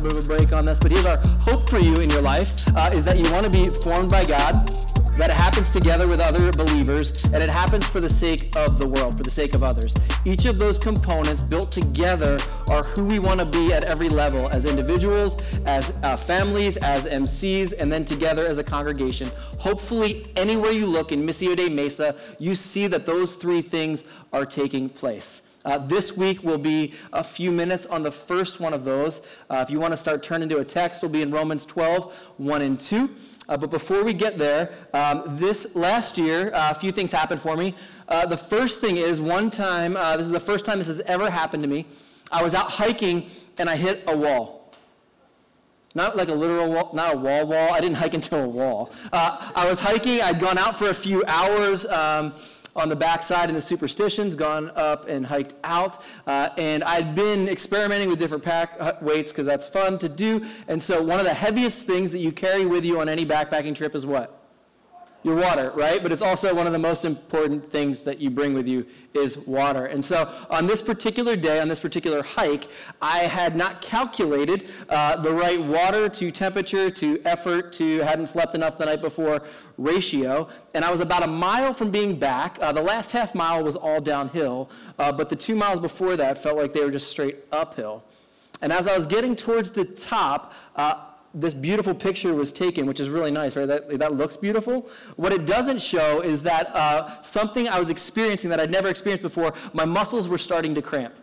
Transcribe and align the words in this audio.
little 0.00 0.18
bit 0.18 0.28
of 0.28 0.32
a 0.32 0.36
break 0.36 0.52
on 0.52 0.64
this, 0.64 0.78
but 0.78 0.90
here's 0.90 1.04
our 1.04 1.18
hope 1.40 1.68
for 1.68 1.78
you 1.78 2.00
in 2.00 2.08
your 2.10 2.22
life 2.22 2.52
uh, 2.76 2.90
is 2.92 3.04
that 3.04 3.18
you 3.18 3.30
want 3.32 3.44
to 3.44 3.50
be 3.50 3.70
formed 3.80 4.10
by 4.10 4.24
God, 4.24 4.66
that 5.18 5.30
it 5.30 5.36
happens 5.36 5.70
together 5.70 6.06
with 6.06 6.20
other 6.20 6.52
believers, 6.52 7.24
and 7.26 7.42
it 7.42 7.50
happens 7.50 7.84
for 7.84 8.00
the 8.00 8.08
sake 8.08 8.54
of 8.56 8.78
the 8.78 8.86
world, 8.86 9.16
for 9.16 9.22
the 9.22 9.30
sake 9.30 9.54
of 9.54 9.62
others. 9.62 9.94
Each 10.24 10.46
of 10.46 10.58
those 10.58 10.78
components 10.78 11.42
built 11.42 11.70
together 11.70 12.38
are 12.70 12.84
who 12.84 13.04
we 13.04 13.18
want 13.18 13.40
to 13.40 13.46
be 13.46 13.72
at 13.72 13.84
every 13.84 14.08
level 14.08 14.48
as 14.48 14.64
individuals, 14.64 15.36
as 15.66 15.92
uh, 16.02 16.16
families, 16.16 16.76
as 16.78 17.06
MCs, 17.06 17.74
and 17.78 17.92
then 17.92 18.04
together 18.04 18.46
as 18.46 18.58
a 18.58 18.64
congregation. 18.64 19.30
Hopefully, 19.58 20.26
anywhere 20.36 20.72
you 20.72 20.86
look 20.86 21.12
in 21.12 21.26
Missio 21.26 21.54
Dei 21.54 21.68
Mesa, 21.68 22.14
you 22.38 22.54
see 22.54 22.86
that 22.86 23.04
those 23.04 23.34
three 23.34 23.60
things 23.60 24.04
are 24.32 24.46
taking 24.46 24.88
place. 24.88 25.42
Uh, 25.64 25.76
this 25.78 26.16
week 26.16 26.42
will 26.42 26.58
be 26.58 26.94
a 27.12 27.22
few 27.22 27.50
minutes 27.50 27.84
on 27.86 28.02
the 28.02 28.10
first 28.10 28.60
one 28.60 28.72
of 28.72 28.84
those. 28.84 29.20
Uh, 29.50 29.56
if 29.66 29.70
you 29.70 29.78
want 29.78 29.92
to 29.92 29.96
start 29.96 30.22
turning 30.22 30.48
to 30.48 30.58
a 30.58 30.64
text, 30.64 31.02
we'll 31.02 31.10
be 31.10 31.22
in 31.22 31.30
Romans 31.30 31.64
12, 31.66 32.14
1 32.38 32.62
and 32.62 32.80
2. 32.80 33.10
Uh, 33.48 33.56
but 33.56 33.68
before 33.68 34.02
we 34.02 34.14
get 34.14 34.38
there, 34.38 34.72
um, 34.94 35.24
this 35.26 35.74
last 35.74 36.16
year, 36.16 36.54
uh, 36.54 36.70
a 36.70 36.74
few 36.74 36.92
things 36.92 37.12
happened 37.12 37.42
for 37.42 37.56
me. 37.56 37.74
Uh, 38.08 38.24
the 38.24 38.36
first 38.36 38.80
thing 38.80 38.96
is 38.96 39.20
one 39.20 39.50
time, 39.50 39.96
uh, 39.96 40.16
this 40.16 40.26
is 40.26 40.32
the 40.32 40.40
first 40.40 40.64
time 40.64 40.78
this 40.78 40.86
has 40.86 41.00
ever 41.00 41.28
happened 41.28 41.62
to 41.62 41.68
me. 41.68 41.86
I 42.32 42.42
was 42.42 42.54
out 42.54 42.70
hiking 42.70 43.28
and 43.58 43.68
I 43.68 43.76
hit 43.76 44.04
a 44.06 44.16
wall. 44.16 44.72
Not 45.94 46.16
like 46.16 46.28
a 46.28 46.34
literal 46.34 46.70
wall, 46.70 46.90
not 46.94 47.14
a 47.14 47.18
wall 47.18 47.46
wall. 47.48 47.72
I 47.72 47.80
didn't 47.80 47.96
hike 47.96 48.14
into 48.20 48.38
a 48.38 48.48
wall. 48.48 48.92
I 49.12 49.66
was 49.68 49.80
hiking, 49.80 50.22
I'd 50.22 50.38
gone 50.38 50.56
out 50.56 50.76
for 50.76 50.88
a 50.88 50.94
few 50.94 51.24
hours. 51.26 51.84
Um, 51.86 52.34
on 52.76 52.88
the 52.88 52.96
backside 52.96 53.48
in 53.48 53.54
the 53.54 53.60
superstitions, 53.60 54.34
gone 54.34 54.70
up 54.76 55.08
and 55.08 55.26
hiked 55.26 55.54
out. 55.64 56.02
Uh, 56.26 56.50
and 56.58 56.84
I'd 56.84 57.14
been 57.14 57.48
experimenting 57.48 58.08
with 58.08 58.18
different 58.18 58.44
pack 58.44 58.76
uh, 58.78 58.92
weights 59.00 59.32
because 59.32 59.46
that's 59.46 59.68
fun 59.68 59.98
to 59.98 60.08
do. 60.08 60.44
And 60.68 60.82
so 60.82 61.02
one 61.02 61.18
of 61.18 61.24
the 61.24 61.34
heaviest 61.34 61.86
things 61.86 62.12
that 62.12 62.18
you 62.18 62.32
carry 62.32 62.66
with 62.66 62.84
you 62.84 63.00
on 63.00 63.08
any 63.08 63.26
backpacking 63.26 63.74
trip 63.74 63.94
is 63.94 64.06
what? 64.06 64.39
Your 65.22 65.36
water, 65.36 65.70
right? 65.74 66.02
But 66.02 66.12
it's 66.12 66.22
also 66.22 66.54
one 66.54 66.66
of 66.66 66.72
the 66.72 66.78
most 66.78 67.04
important 67.04 67.70
things 67.70 68.02
that 68.02 68.20
you 68.20 68.30
bring 68.30 68.54
with 68.54 68.66
you 68.66 68.86
is 69.12 69.36
water. 69.38 69.86
And 69.86 70.04
so 70.04 70.32
on 70.48 70.66
this 70.66 70.80
particular 70.80 71.36
day, 71.36 71.60
on 71.60 71.68
this 71.68 71.78
particular 71.78 72.22
hike, 72.22 72.68
I 73.02 73.20
had 73.20 73.54
not 73.54 73.82
calculated 73.82 74.68
uh, 74.88 75.16
the 75.16 75.32
right 75.32 75.62
water 75.62 76.08
to 76.08 76.30
temperature 76.30 76.90
to 76.90 77.20
effort 77.24 77.72
to 77.74 77.98
hadn't 77.98 78.26
slept 78.26 78.54
enough 78.54 78.78
the 78.78 78.86
night 78.86 79.02
before 79.02 79.42
ratio. 79.76 80.48
And 80.74 80.84
I 80.84 80.90
was 80.90 81.00
about 81.00 81.22
a 81.22 81.28
mile 81.28 81.74
from 81.74 81.90
being 81.90 82.18
back. 82.18 82.58
Uh, 82.60 82.72
the 82.72 82.82
last 82.82 83.12
half 83.12 83.34
mile 83.34 83.62
was 83.62 83.76
all 83.76 84.00
downhill, 84.00 84.70
uh, 84.98 85.12
but 85.12 85.28
the 85.28 85.36
two 85.36 85.54
miles 85.54 85.80
before 85.80 86.16
that 86.16 86.38
felt 86.38 86.56
like 86.56 86.72
they 86.72 86.84
were 86.84 86.90
just 86.90 87.10
straight 87.10 87.38
uphill. 87.52 88.04
And 88.62 88.72
as 88.72 88.86
I 88.86 88.94
was 88.96 89.06
getting 89.06 89.36
towards 89.36 89.70
the 89.70 89.84
top, 89.84 90.52
uh, 90.76 91.06
this 91.32 91.54
beautiful 91.54 91.94
picture 91.94 92.34
was 92.34 92.52
taken, 92.52 92.86
which 92.86 92.98
is 92.98 93.08
really 93.08 93.30
nice, 93.30 93.56
right? 93.56 93.66
That, 93.66 93.98
that 93.98 94.14
looks 94.14 94.36
beautiful. 94.36 94.88
What 95.16 95.32
it 95.32 95.46
doesn't 95.46 95.80
show 95.80 96.20
is 96.20 96.42
that 96.42 96.74
uh, 96.74 97.22
something 97.22 97.68
I 97.68 97.78
was 97.78 97.90
experiencing 97.90 98.50
that 98.50 98.60
I'd 98.60 98.70
never 98.70 98.88
experienced 98.88 99.22
before, 99.22 99.54
my 99.72 99.84
muscles 99.84 100.28
were 100.28 100.38
starting 100.38 100.74
to 100.74 100.82
cramp. 100.82 101.14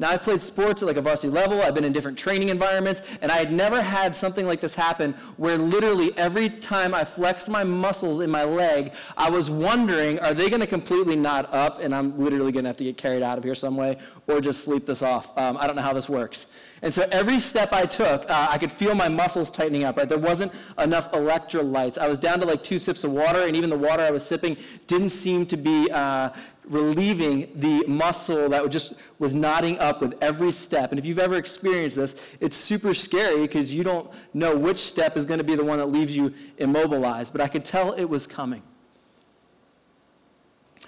Now, 0.00 0.08
I've 0.08 0.22
played 0.22 0.42
sports 0.42 0.82
at 0.82 0.86
like 0.86 0.96
a 0.96 1.02
varsity 1.02 1.28
level, 1.28 1.60
I've 1.60 1.74
been 1.74 1.84
in 1.84 1.92
different 1.92 2.16
training 2.16 2.48
environments, 2.48 3.02
and 3.20 3.30
I 3.30 3.36
had 3.36 3.52
never 3.52 3.82
had 3.82 4.16
something 4.16 4.46
like 4.46 4.58
this 4.58 4.74
happen 4.74 5.12
where 5.36 5.58
literally 5.58 6.16
every 6.16 6.48
time 6.48 6.94
I 6.94 7.04
flexed 7.04 7.50
my 7.50 7.64
muscles 7.64 8.20
in 8.20 8.30
my 8.30 8.44
leg, 8.44 8.94
I 9.18 9.28
was 9.28 9.50
wondering, 9.50 10.18
are 10.20 10.32
they 10.32 10.48
going 10.48 10.62
to 10.62 10.66
completely 10.66 11.16
knot 11.16 11.52
up 11.52 11.82
and 11.82 11.94
I'm 11.94 12.18
literally 12.18 12.50
going 12.50 12.64
to 12.64 12.70
have 12.70 12.78
to 12.78 12.84
get 12.84 12.96
carried 12.96 13.22
out 13.22 13.36
of 13.36 13.44
here 13.44 13.54
some 13.54 13.76
way 13.76 13.98
or 14.30 14.40
just 14.40 14.64
sleep 14.64 14.86
this 14.86 15.02
off? 15.02 15.36
Um, 15.36 15.56
I 15.58 15.66
don't 15.66 15.76
know 15.76 15.82
how 15.82 15.92
this 15.92 16.08
works. 16.08 16.46
And 16.82 16.92
so 16.92 17.06
every 17.12 17.40
step 17.40 17.72
I 17.72 17.84
took, 17.84 18.28
uh, 18.30 18.48
I 18.50 18.56
could 18.56 18.72
feel 18.72 18.94
my 18.94 19.08
muscles 19.08 19.50
tightening 19.50 19.84
up, 19.84 19.96
right? 19.96 20.08
There 20.08 20.18
wasn't 20.18 20.52
enough 20.78 21.12
electrolytes. 21.12 21.98
I 21.98 22.08
was 22.08 22.18
down 22.18 22.40
to 22.40 22.46
like 22.46 22.62
two 22.62 22.78
sips 22.78 23.04
of 23.04 23.12
water, 23.12 23.46
and 23.46 23.54
even 23.56 23.68
the 23.68 23.78
water 23.78 24.02
I 24.02 24.10
was 24.10 24.24
sipping 24.24 24.56
didn't 24.86 25.10
seem 25.10 25.44
to 25.46 25.56
be 25.56 25.90
uh, 25.90 26.30
relieving 26.64 27.50
the 27.56 27.84
muscle 27.86 28.48
that 28.48 28.68
just 28.70 28.94
was 29.18 29.34
knotting 29.34 29.78
up 29.78 30.00
with 30.00 30.14
every 30.22 30.52
step. 30.52 30.92
And 30.92 30.98
if 30.98 31.04
you've 31.04 31.18
ever 31.18 31.36
experienced 31.36 31.96
this, 31.96 32.14
it's 32.38 32.56
super 32.56 32.94
scary 32.94 33.40
because 33.40 33.74
you 33.74 33.82
don't 33.82 34.10
know 34.32 34.56
which 34.56 34.78
step 34.78 35.16
is 35.16 35.24
going 35.24 35.38
to 35.38 35.44
be 35.44 35.56
the 35.56 35.64
one 35.64 35.78
that 35.78 35.86
leaves 35.86 36.16
you 36.16 36.32
immobilized. 36.58 37.32
But 37.32 37.40
I 37.40 37.48
could 37.48 37.64
tell 37.64 37.92
it 37.92 38.04
was 38.04 38.26
coming. 38.26 38.62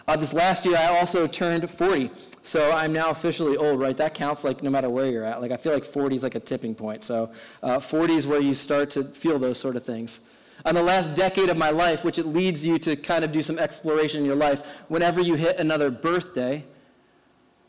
Uh, 0.08 0.16
this 0.16 0.32
last 0.32 0.64
year, 0.64 0.76
I 0.76 0.98
also 0.98 1.26
turned 1.26 1.68
40. 1.70 2.10
So 2.42 2.72
I'm 2.72 2.92
now 2.92 3.10
officially 3.10 3.56
old, 3.56 3.78
right? 3.78 3.96
That 3.96 4.14
counts 4.14 4.42
like 4.42 4.62
no 4.62 4.70
matter 4.70 4.90
where 4.90 5.08
you're 5.10 5.24
at. 5.24 5.40
Like 5.40 5.52
I 5.52 5.56
feel 5.56 5.72
like 5.72 5.84
40 5.84 6.16
is 6.16 6.22
like 6.22 6.34
a 6.34 6.40
tipping 6.40 6.74
point. 6.74 7.04
So 7.04 7.30
uh, 7.62 7.78
40 7.78 8.14
is 8.14 8.26
where 8.26 8.40
you 8.40 8.54
start 8.54 8.90
to 8.90 9.04
feel 9.04 9.38
those 9.38 9.58
sort 9.58 9.76
of 9.76 9.84
things 9.84 10.20
on 10.64 10.74
the 10.74 10.82
last 10.82 11.14
decade 11.14 11.50
of 11.50 11.56
my 11.56 11.70
life, 11.70 12.04
which 12.04 12.18
it 12.18 12.26
leads 12.26 12.64
you 12.64 12.78
to 12.78 12.96
kind 12.96 13.24
of 13.24 13.32
do 13.32 13.42
some 13.42 13.58
exploration 13.58 14.20
in 14.20 14.26
your 14.26 14.36
life 14.36 14.62
whenever 14.88 15.20
you 15.20 15.34
hit 15.34 15.58
another 15.58 15.90
birthday. 15.90 16.64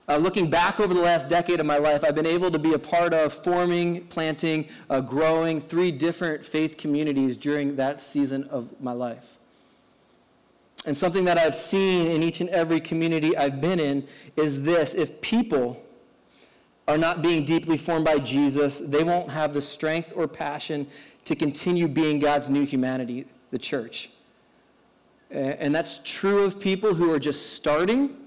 Uh, 0.08 0.18
looking 0.18 0.50
back 0.50 0.80
over 0.80 0.94
the 0.94 1.02
last 1.02 1.30
decade 1.30 1.60
of 1.60 1.66
my 1.66 1.78
life, 1.78 2.04
I've 2.04 2.16
been 2.16 2.26
able 2.26 2.52
to 2.52 2.60
be 2.60 2.74
a 2.74 2.80
part 2.80 3.14
of 3.14 3.34
forming, 3.34 4.06
planting, 4.08 4.68
uh, 4.90 5.00
growing 5.00 5.62
three 5.62 5.92
different 5.92 6.46
faith 6.46 6.78
communities 6.78 7.38
during 7.38 7.78
that 7.78 8.02
season 8.02 8.44
of 8.46 8.80
my 8.82 8.92
life. 8.92 9.38
And 10.86 10.98
something 10.98 11.24
that 11.26 11.38
I've 11.38 11.56
seen 11.56 12.08
in 12.08 12.22
each 12.24 12.42
and 12.42 12.50
every 12.50 12.80
community 12.80 13.38
I've 13.38 13.62
been 13.62 13.80
in 13.80 14.08
is 14.36 14.64
this 14.64 14.94
if 14.94 15.22
people 15.22 15.82
are 16.88 16.98
not 16.98 17.22
being 17.22 17.46
deeply 17.46 17.78
formed 17.78 18.06
by 18.06 18.20
Jesus, 18.20 18.80
they 18.80 19.04
won't 19.04 19.30
have 19.30 19.54
the 19.54 19.62
strength 19.62 20.12
or 20.16 20.28
passion 20.28 20.88
to 21.24 21.36
continue 21.36 21.88
being 21.88 22.20
God's 22.20 22.50
new 22.50 22.66
humanity, 22.66 23.26
the 23.52 23.58
church. 23.58 24.10
And 25.32 25.74
that's 25.74 26.02
true 26.04 26.44
of 26.44 26.60
people 26.60 26.94
who 26.94 27.12
are 27.12 27.20
just 27.20 27.54
starting 27.54 28.18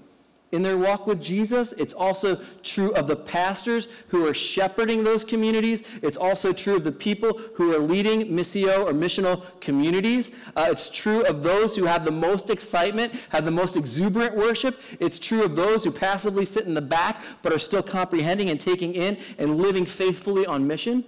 in 0.51 0.61
their 0.61 0.77
walk 0.77 1.07
with 1.07 1.21
Jesus. 1.21 1.73
It's 1.73 1.93
also 1.93 2.41
true 2.63 2.91
of 2.93 3.07
the 3.07 3.15
pastors 3.15 3.87
who 4.07 4.27
are 4.27 4.33
shepherding 4.33 5.03
those 5.03 5.25
communities. 5.25 5.83
It's 6.01 6.17
also 6.17 6.53
true 6.53 6.75
of 6.75 6.83
the 6.83 6.91
people 6.91 7.39
who 7.55 7.75
are 7.75 7.79
leading 7.79 8.27
missio 8.27 8.85
or 8.85 8.93
missional 8.93 9.43
communities. 9.59 10.31
Uh, 10.55 10.67
it's 10.69 10.89
true 10.89 11.23
of 11.25 11.43
those 11.43 11.75
who 11.75 11.85
have 11.85 12.05
the 12.05 12.11
most 12.11 12.49
excitement, 12.49 13.13
have 13.29 13.45
the 13.45 13.51
most 13.51 13.75
exuberant 13.75 14.35
worship. 14.35 14.81
It's 14.99 15.19
true 15.19 15.43
of 15.43 15.55
those 15.55 15.83
who 15.83 15.91
passively 15.91 16.45
sit 16.45 16.65
in 16.65 16.73
the 16.73 16.81
back 16.81 17.21
but 17.41 17.51
are 17.51 17.59
still 17.59 17.83
comprehending 17.83 18.49
and 18.49 18.59
taking 18.59 18.93
in 18.93 19.17
and 19.37 19.57
living 19.57 19.85
faithfully 19.85 20.45
on 20.45 20.65
mission 20.65 21.03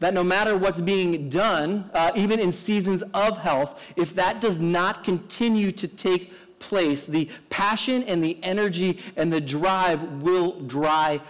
that 0.00 0.14
no 0.14 0.24
matter 0.24 0.56
what's 0.56 0.80
being 0.80 1.28
done, 1.28 1.90
uh, 1.92 2.10
even 2.16 2.40
in 2.40 2.50
seasons 2.50 3.02
of 3.12 3.36
health, 3.36 3.92
if 3.96 4.14
that 4.14 4.40
does 4.40 4.58
not 4.58 5.04
continue 5.04 5.70
to 5.70 5.86
take 5.86 6.32
place, 6.60 7.06
the 7.06 7.28
passion 7.48 8.04
and 8.04 8.22
the 8.22 8.38
energy 8.44 8.98
and 9.16 9.32
the 9.32 9.40
drive 9.40 10.02
will 10.22 10.60
dry 10.60 11.20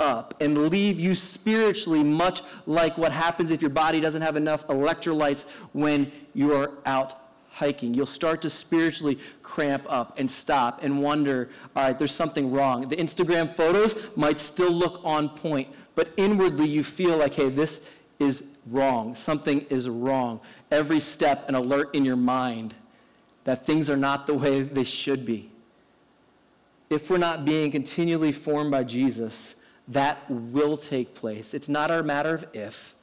up 0.00 0.34
and 0.40 0.68
leave 0.68 0.98
you 0.98 1.14
spiritually 1.14 2.02
much 2.02 2.42
like 2.66 2.96
what 2.96 3.12
happens 3.12 3.50
if 3.50 3.60
your 3.60 3.70
body 3.70 4.00
doesn't 4.00 4.22
have 4.22 4.36
enough 4.36 4.66
electrolytes 4.68 5.44
when 5.72 6.10
you 6.34 6.54
are 6.54 6.72
out 6.86 7.14
hiking. 7.50 7.94
You'll 7.94 8.06
start 8.06 8.42
to 8.42 8.50
spiritually 8.50 9.18
cramp 9.42 9.84
up 9.88 10.18
and 10.18 10.30
stop 10.30 10.82
and 10.82 11.02
wonder, 11.02 11.48
all 11.74 11.84
right, 11.84 11.98
there's 11.98 12.12
something 12.12 12.50
wrong. 12.50 12.88
The 12.88 12.96
Instagram 12.96 13.50
photos 13.50 13.94
might 14.14 14.38
still 14.38 14.70
look 14.70 15.00
on 15.04 15.30
point, 15.30 15.68
but 15.94 16.12
inwardly 16.16 16.68
you 16.68 16.84
feel 16.84 17.16
like, 17.16 17.34
hey, 17.34 17.48
this 17.48 17.80
is 18.18 18.44
wrong. 18.66 19.14
Something 19.14 19.62
is 19.70 19.88
wrong. 19.88 20.40
Every 20.70 21.00
step, 21.00 21.48
an 21.48 21.54
alert 21.54 21.94
in 21.94 22.04
your 22.04 22.16
mind 22.16 22.74
that 23.46 23.64
things 23.64 23.88
are 23.88 23.96
not 23.96 24.26
the 24.26 24.34
way 24.34 24.62
they 24.62 24.82
should 24.82 25.24
be. 25.24 25.48
If 26.90 27.08
we're 27.08 27.16
not 27.16 27.44
being 27.44 27.70
continually 27.70 28.32
formed 28.32 28.72
by 28.72 28.82
Jesus, 28.82 29.54
that 29.86 30.28
will 30.28 30.76
take 30.76 31.14
place. 31.14 31.54
It's 31.54 31.68
not 31.68 31.92
a 31.92 32.02
matter 32.02 32.34
of 32.34 32.44
if, 32.52 32.96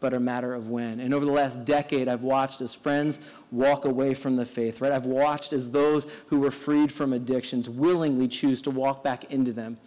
but 0.00 0.12
a 0.12 0.18
matter 0.18 0.54
of 0.54 0.68
when. 0.68 0.98
And 0.98 1.14
over 1.14 1.24
the 1.24 1.30
last 1.30 1.64
decade, 1.64 2.08
I've 2.08 2.24
watched 2.24 2.60
as 2.62 2.74
friends 2.74 3.20
walk 3.52 3.84
away 3.84 4.14
from 4.14 4.34
the 4.34 4.44
faith, 4.44 4.80
right? 4.80 4.90
I've 4.90 5.06
watched 5.06 5.52
as 5.52 5.70
those 5.70 6.08
who 6.26 6.40
were 6.40 6.50
freed 6.50 6.92
from 6.92 7.12
addictions 7.12 7.70
willingly 7.70 8.26
choose 8.26 8.60
to 8.62 8.72
walk 8.72 9.04
back 9.04 9.30
into 9.32 9.52
them. 9.52 9.78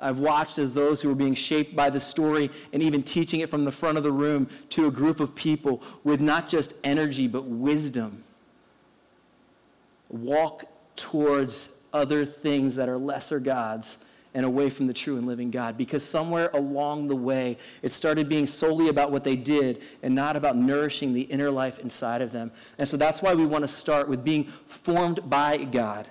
I've 0.00 0.18
watched 0.18 0.58
as 0.58 0.74
those 0.74 1.00
who 1.00 1.12
are 1.12 1.14
being 1.14 1.34
shaped 1.34 1.76
by 1.76 1.90
the 1.90 2.00
story 2.00 2.50
and 2.72 2.82
even 2.82 3.04
teaching 3.04 3.38
it 3.38 3.50
from 3.50 3.64
the 3.64 3.72
front 3.72 3.98
of 3.98 4.02
the 4.02 4.10
room 4.12 4.48
to 4.70 4.88
a 4.88 4.90
group 4.90 5.20
of 5.20 5.36
people 5.36 5.80
with 6.02 6.20
not 6.20 6.48
just 6.48 6.74
energy 6.82 7.28
but 7.28 7.44
wisdom 7.44 8.24
walk 10.08 10.64
towards 10.96 11.68
other 11.92 12.24
things 12.24 12.74
that 12.74 12.88
are 12.88 12.98
lesser 12.98 13.40
gods 13.40 13.98
and 14.34 14.44
away 14.44 14.68
from 14.68 14.86
the 14.86 14.92
true 14.92 15.16
and 15.16 15.26
living 15.26 15.50
God. 15.50 15.78
Because 15.78 16.04
somewhere 16.04 16.50
along 16.52 17.08
the 17.08 17.16
way, 17.16 17.56
it 17.80 17.92
started 17.92 18.28
being 18.28 18.46
solely 18.46 18.88
about 18.88 19.10
what 19.10 19.24
they 19.24 19.34
did 19.34 19.82
and 20.02 20.14
not 20.14 20.36
about 20.36 20.56
nourishing 20.56 21.14
the 21.14 21.22
inner 21.22 21.50
life 21.50 21.78
inside 21.78 22.20
of 22.20 22.32
them. 22.32 22.52
And 22.76 22.86
so 22.86 22.98
that's 22.98 23.22
why 23.22 23.34
we 23.34 23.46
want 23.46 23.62
to 23.62 23.68
start 23.68 24.08
with 24.08 24.22
being 24.22 24.52
formed 24.66 25.28
by 25.30 25.56
God. 25.56 26.06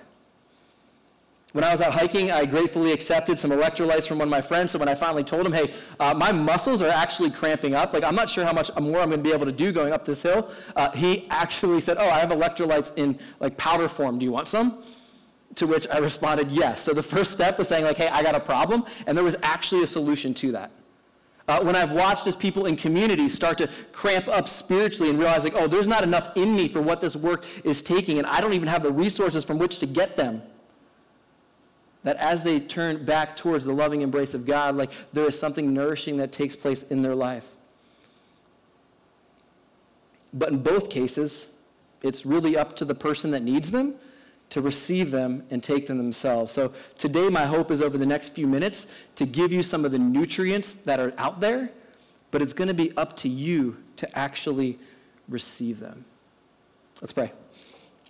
When 1.52 1.64
I 1.64 1.70
was 1.70 1.80
out 1.80 1.94
hiking, 1.94 2.30
I 2.30 2.44
gratefully 2.44 2.92
accepted 2.92 3.38
some 3.38 3.50
electrolytes 3.50 4.06
from 4.06 4.18
one 4.18 4.28
of 4.28 4.30
my 4.30 4.42
friends. 4.42 4.72
So 4.72 4.78
when 4.78 4.88
I 4.88 4.94
finally 4.94 5.24
told 5.24 5.46
him, 5.46 5.52
hey, 5.52 5.72
uh, 5.98 6.12
my 6.14 6.30
muscles 6.30 6.82
are 6.82 6.90
actually 6.90 7.30
cramping 7.30 7.74
up, 7.74 7.94
like 7.94 8.04
I'm 8.04 8.14
not 8.14 8.28
sure 8.28 8.44
how 8.44 8.52
much 8.52 8.70
more 8.78 9.00
I'm 9.00 9.08
going 9.08 9.22
to 9.22 9.28
be 9.28 9.32
able 9.32 9.46
to 9.46 9.52
do 9.52 9.72
going 9.72 9.92
up 9.92 10.04
this 10.04 10.22
hill, 10.22 10.50
uh, 10.74 10.90
he 10.90 11.26
actually 11.30 11.80
said, 11.80 11.96
oh, 11.98 12.10
I 12.10 12.18
have 12.18 12.28
electrolytes 12.28 12.92
in 12.96 13.18
like 13.40 13.56
powder 13.56 13.88
form. 13.88 14.18
Do 14.18 14.26
you 14.26 14.32
want 14.32 14.48
some? 14.48 14.82
To 15.54 15.66
which 15.66 15.86
I 15.90 15.96
responded, 15.96 16.50
yes. 16.50 16.82
So 16.82 16.92
the 16.92 17.02
first 17.02 17.32
step 17.32 17.56
was 17.56 17.68
saying, 17.68 17.84
like, 17.84 17.96
hey, 17.96 18.08
I 18.08 18.22
got 18.22 18.34
a 18.34 18.40
problem. 18.40 18.84
And 19.06 19.16
there 19.16 19.24
was 19.24 19.36
actually 19.42 19.82
a 19.82 19.86
solution 19.86 20.34
to 20.34 20.52
that. 20.52 20.70
Uh, 21.48 21.62
when 21.62 21.74
I've 21.74 21.92
watched 21.92 22.26
as 22.26 22.36
people 22.36 22.66
in 22.66 22.76
communities 22.76 23.32
start 23.32 23.56
to 23.58 23.70
cramp 23.92 24.28
up 24.28 24.46
spiritually 24.46 25.08
and 25.08 25.18
realize, 25.18 25.44
like, 25.44 25.54
oh, 25.56 25.68
there's 25.68 25.86
not 25.86 26.02
enough 26.02 26.36
in 26.36 26.54
me 26.54 26.68
for 26.68 26.82
what 26.82 27.00
this 27.00 27.16
work 27.16 27.46
is 27.64 27.82
taking, 27.82 28.18
and 28.18 28.26
I 28.26 28.42
don't 28.42 28.52
even 28.52 28.68
have 28.68 28.82
the 28.82 28.92
resources 28.92 29.44
from 29.44 29.56
which 29.58 29.78
to 29.78 29.86
get 29.86 30.16
them 30.16 30.42
that 32.06 32.16
as 32.18 32.44
they 32.44 32.60
turn 32.60 33.04
back 33.04 33.34
towards 33.34 33.64
the 33.64 33.72
loving 33.72 34.00
embrace 34.00 34.32
of 34.32 34.46
God, 34.46 34.76
like 34.76 34.92
there 35.12 35.26
is 35.26 35.36
something 35.36 35.74
nourishing 35.74 36.18
that 36.18 36.30
takes 36.30 36.54
place 36.54 36.84
in 36.84 37.02
their 37.02 37.16
life. 37.16 37.48
But 40.32 40.50
in 40.50 40.62
both 40.62 40.88
cases, 40.88 41.50
it's 42.02 42.24
really 42.24 42.56
up 42.56 42.76
to 42.76 42.84
the 42.84 42.94
person 42.94 43.32
that 43.32 43.42
needs 43.42 43.72
them 43.72 43.96
to 44.50 44.60
receive 44.60 45.10
them 45.10 45.42
and 45.50 45.60
take 45.60 45.88
them 45.88 45.98
themselves. 45.98 46.52
So 46.52 46.72
today, 46.96 47.28
my 47.28 47.44
hope 47.44 47.72
is 47.72 47.82
over 47.82 47.98
the 47.98 48.06
next 48.06 48.36
few 48.36 48.46
minutes 48.46 48.86
to 49.16 49.26
give 49.26 49.50
you 49.50 49.64
some 49.64 49.84
of 49.84 49.90
the 49.90 49.98
nutrients 49.98 50.74
that 50.74 51.00
are 51.00 51.12
out 51.18 51.40
there, 51.40 51.72
but 52.30 52.40
it's 52.40 52.52
going 52.52 52.68
to 52.68 52.74
be 52.74 52.96
up 52.96 53.16
to 53.16 53.28
you 53.28 53.78
to 53.96 54.16
actually 54.16 54.78
receive 55.28 55.80
them. 55.80 56.04
Let's 57.00 57.12
pray. 57.12 57.32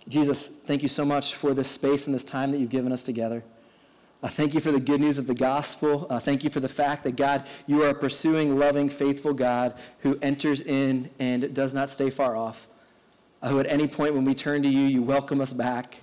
Jesus, 0.07 0.51
thank 0.67 0.83
you 0.83 0.87
so 0.87 1.03
much 1.03 1.33
for 1.33 1.55
this 1.55 1.67
space 1.67 2.05
and 2.05 2.13
this 2.13 2.23
time 2.23 2.51
that 2.51 2.59
you've 2.59 2.69
given 2.69 2.91
us 2.91 3.03
together. 3.03 3.43
Uh, 4.23 4.27
thank 4.27 4.55
you 4.55 4.59
for 4.59 4.71
the 4.71 4.79
good 4.79 4.99
news 4.99 5.19
of 5.19 5.27
the 5.27 5.35
gospel. 5.35 6.07
Uh, 6.09 6.19
thank 6.19 6.43
you 6.43 6.49
for 6.49 6.59
the 6.59 6.67
fact 6.67 7.03
that, 7.03 7.15
God, 7.15 7.45
you 7.67 7.83
are 7.83 7.89
a 7.89 7.93
pursuing, 7.93 8.57
loving, 8.57 8.89
faithful 8.89 9.33
God 9.33 9.75
who 9.99 10.17
enters 10.23 10.61
in 10.61 11.11
and 11.19 11.53
does 11.53 11.71
not 11.73 11.87
stay 11.87 12.09
far 12.09 12.35
off. 12.35 12.67
Who 13.43 13.59
at 13.59 13.67
any 13.67 13.87
point 13.87 14.15
when 14.15 14.25
we 14.25 14.33
turn 14.33 14.63
to 14.63 14.69
you, 14.69 14.87
you 14.87 15.03
welcome 15.03 15.39
us 15.39 15.53
back, 15.53 15.97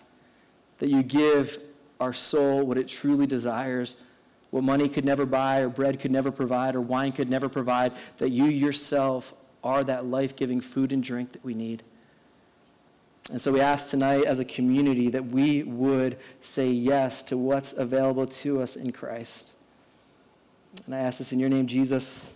that 0.79 0.89
you 0.89 1.03
give 1.03 1.59
our 1.99 2.13
soul 2.13 2.65
what 2.65 2.79
it 2.79 2.87
truly 2.87 3.27
desires, 3.27 3.97
what 4.51 4.63
money 4.63 4.89
could 4.89 5.05
never 5.05 5.27
buy, 5.27 5.63
or 5.63 5.69
bread 5.69 5.99
could 5.99 6.13
never 6.13 6.31
provide, 6.31 6.77
or 6.77 6.81
wine 6.81 7.11
could 7.11 7.29
never 7.29 7.49
provide, 7.49 7.93
that 8.19 8.31
you 8.31 8.45
yourself 8.45 9.35
are 9.65 9.83
that 9.83 10.07
life 10.07 10.37
giving 10.37 10.61
food 10.61 10.93
and 10.93 11.03
drink 11.03 11.33
that 11.33 11.45
we 11.45 11.55
need. 11.55 11.83
And 13.31 13.41
so 13.41 13.53
we 13.53 13.61
ask 13.61 13.91
tonight 13.91 14.25
as 14.25 14.39
a 14.39 14.45
community 14.45 15.09
that 15.09 15.27
we 15.27 15.63
would 15.63 16.19
say 16.41 16.71
yes 16.71 17.23
to 17.25 17.39
what's 17.39 17.73
available 17.73 18.27
to 18.27 18.61
us 18.61 18.77
in 18.77 18.93
Christ. 18.93 19.55
And 20.85 20.95
I 20.95 20.99
ask 20.99 21.19
this 21.19 21.33
in 21.33 21.39
your 21.41 21.49
name, 21.49 21.67
Jesus, 21.67 22.35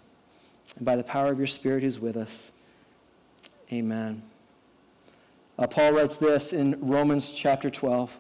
and 0.76 0.85
by 0.85 0.96
the 0.96 1.05
power 1.05 1.31
of 1.31 1.38
your 1.38 1.46
Spirit 1.46 1.82
who's 1.82 1.99
with 1.99 2.17
us. 2.17 2.52
Amen. 3.73 4.23
Uh, 5.58 5.67
Paul 5.67 5.93
writes 5.93 6.17
this 6.17 6.52
in 6.52 6.79
Romans 6.81 7.32
chapter 7.32 7.69
12. 7.69 8.17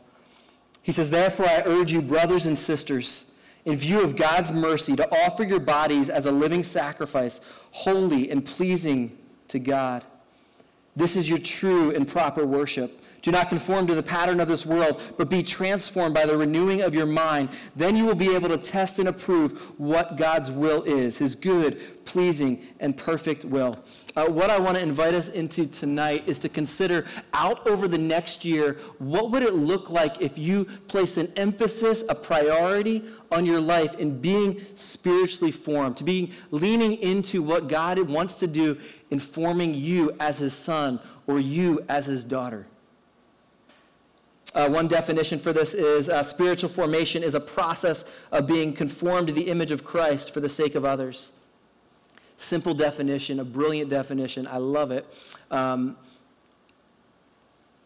He 0.82 0.92
says, 0.92 1.10
Therefore, 1.10 1.46
I 1.46 1.62
urge 1.64 1.92
you, 1.92 2.02
brothers 2.02 2.46
and 2.46 2.58
sisters, 2.58 3.32
in 3.64 3.76
view 3.76 4.02
of 4.02 4.16
God's 4.16 4.52
mercy, 4.52 4.96
to 4.96 5.24
offer 5.24 5.42
your 5.42 5.60
bodies 5.60 6.10
as 6.10 6.26
a 6.26 6.32
living 6.32 6.62
sacrifice, 6.62 7.40
holy 7.70 8.30
and 8.30 8.44
pleasing 8.44 9.16
to 9.48 9.58
God. 9.58 10.04
This 10.98 11.14
is 11.14 11.30
your 11.30 11.38
true 11.38 11.94
and 11.94 12.08
proper 12.08 12.44
worship. 12.44 13.00
Do 13.20 13.32
not 13.32 13.48
conform 13.48 13.86
to 13.88 13.94
the 13.94 14.02
pattern 14.02 14.38
of 14.38 14.46
this 14.46 14.64
world, 14.64 15.00
but 15.16 15.28
be 15.28 15.42
transformed 15.42 16.14
by 16.14 16.24
the 16.24 16.36
renewing 16.36 16.82
of 16.82 16.94
your 16.94 17.06
mind. 17.06 17.48
Then 17.74 17.96
you 17.96 18.04
will 18.04 18.14
be 18.14 18.34
able 18.34 18.48
to 18.48 18.56
test 18.56 18.98
and 19.00 19.08
approve 19.08 19.58
what 19.78 20.16
God's 20.16 20.50
will 20.50 20.82
is, 20.84 21.18
his 21.18 21.34
good, 21.34 22.04
pleasing, 22.04 22.64
and 22.78 22.96
perfect 22.96 23.44
will. 23.44 23.76
Uh, 24.14 24.26
what 24.26 24.50
I 24.50 24.58
want 24.58 24.76
to 24.76 24.82
invite 24.82 25.14
us 25.14 25.28
into 25.28 25.66
tonight 25.66 26.24
is 26.26 26.38
to 26.40 26.48
consider 26.48 27.06
out 27.34 27.66
over 27.66 27.88
the 27.88 27.98
next 27.98 28.44
year 28.44 28.78
what 28.98 29.30
would 29.32 29.42
it 29.42 29.54
look 29.54 29.90
like 29.90 30.20
if 30.22 30.38
you 30.38 30.64
place 30.86 31.16
an 31.16 31.32
emphasis, 31.36 32.04
a 32.08 32.14
priority 32.14 33.04
on 33.32 33.44
your 33.44 33.60
life 33.60 33.96
in 33.96 34.20
being 34.20 34.64
spiritually 34.74 35.52
formed, 35.52 35.96
to 35.96 36.04
being 36.04 36.32
leaning 36.50 36.94
into 36.94 37.42
what 37.42 37.68
God 37.68 37.98
wants 38.00 38.34
to 38.34 38.46
do 38.46 38.78
in 39.10 39.18
forming 39.18 39.74
you 39.74 40.12
as 40.20 40.38
his 40.38 40.54
son 40.54 41.00
or 41.26 41.40
you 41.40 41.84
as 41.88 42.06
his 42.06 42.24
daughter. 42.24 42.66
Uh, 44.54 44.68
one 44.68 44.88
definition 44.88 45.38
for 45.38 45.52
this 45.52 45.74
is 45.74 46.08
uh, 46.08 46.22
spiritual 46.22 46.70
formation 46.70 47.22
is 47.22 47.34
a 47.34 47.40
process 47.40 48.04
of 48.32 48.46
being 48.46 48.72
conformed 48.72 49.28
to 49.28 49.32
the 49.32 49.48
image 49.48 49.70
of 49.70 49.84
Christ 49.84 50.32
for 50.32 50.40
the 50.40 50.48
sake 50.48 50.74
of 50.74 50.84
others. 50.84 51.32
Simple 52.38 52.72
definition, 52.72 53.40
a 53.40 53.44
brilliant 53.44 53.90
definition. 53.90 54.46
I 54.46 54.56
love 54.56 54.90
it. 54.90 55.06
Um, 55.50 55.96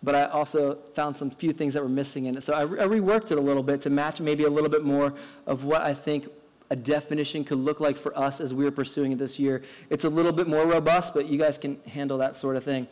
but 0.02 0.14
I 0.14 0.24
also 0.24 0.76
found 0.94 1.16
some 1.16 1.30
few 1.30 1.52
things 1.52 1.74
that 1.74 1.82
were 1.82 1.88
missing 1.88 2.26
in 2.26 2.36
it. 2.36 2.42
So 2.42 2.52
I, 2.52 2.62
re- 2.62 2.80
I 2.80 2.84
reworked 2.84 3.30
it 3.30 3.38
a 3.38 3.40
little 3.40 3.62
bit 3.62 3.80
to 3.82 3.90
match 3.90 4.20
maybe 4.20 4.44
a 4.44 4.50
little 4.50 4.70
bit 4.70 4.84
more 4.84 5.14
of 5.46 5.64
what 5.64 5.82
I 5.82 5.94
think 5.94 6.28
a 6.70 6.76
definition 6.76 7.44
could 7.44 7.58
look 7.58 7.80
like 7.80 7.96
for 7.96 8.16
us 8.18 8.40
as 8.40 8.52
we 8.54 8.66
are 8.66 8.70
pursuing 8.70 9.12
it 9.12 9.18
this 9.18 9.38
year. 9.38 9.62
It's 9.90 10.04
a 10.04 10.08
little 10.08 10.32
bit 10.32 10.48
more 10.48 10.66
robust, 10.66 11.14
but 11.14 11.26
you 11.26 11.38
guys 11.38 11.58
can 11.58 11.80
handle 11.86 12.18
that 12.18 12.34
sort 12.34 12.56
of 12.56 12.64
thing. 12.64 12.88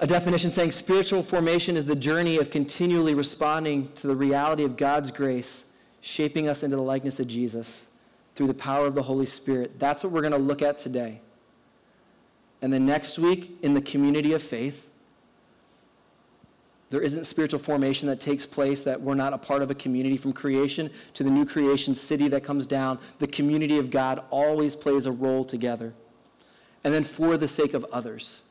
A 0.00 0.06
definition 0.06 0.50
saying 0.50 0.72
spiritual 0.72 1.22
formation 1.22 1.76
is 1.76 1.86
the 1.86 1.94
journey 1.94 2.36
of 2.38 2.50
continually 2.50 3.14
responding 3.14 3.92
to 3.94 4.06
the 4.06 4.16
reality 4.16 4.64
of 4.64 4.76
God's 4.76 5.10
grace, 5.10 5.66
shaping 6.00 6.48
us 6.48 6.62
into 6.62 6.76
the 6.76 6.82
likeness 6.82 7.20
of 7.20 7.28
Jesus 7.28 7.86
through 8.34 8.48
the 8.48 8.54
power 8.54 8.86
of 8.86 8.94
the 8.94 9.02
Holy 9.02 9.26
Spirit. 9.26 9.78
That's 9.78 10.02
what 10.02 10.12
we're 10.12 10.20
going 10.20 10.32
to 10.32 10.38
look 10.38 10.62
at 10.62 10.78
today. 10.78 11.20
And 12.60 12.72
then 12.72 12.84
next 12.84 13.18
week, 13.18 13.56
in 13.62 13.74
the 13.74 13.80
community 13.80 14.32
of 14.32 14.42
faith, 14.42 14.88
there 16.90 17.00
isn't 17.00 17.24
spiritual 17.24 17.60
formation 17.60 18.08
that 18.08 18.20
takes 18.20 18.46
place 18.46 18.84
that 18.84 19.00
we're 19.00 19.14
not 19.14 19.32
a 19.32 19.38
part 19.38 19.62
of 19.62 19.70
a 19.70 19.74
community 19.74 20.16
from 20.16 20.32
creation 20.32 20.90
to 21.14 21.22
the 21.22 21.30
new 21.30 21.44
creation 21.44 21.94
city 21.94 22.28
that 22.28 22.44
comes 22.44 22.66
down. 22.66 22.98
The 23.18 23.26
community 23.26 23.78
of 23.78 23.90
God 23.90 24.22
always 24.30 24.76
plays 24.76 25.06
a 25.06 25.12
role 25.12 25.44
together. 25.44 25.92
And 26.84 26.92
then 26.92 27.04
for 27.04 27.36
the 27.36 27.48
sake 27.48 27.74
of 27.74 27.84
others. 27.92 28.42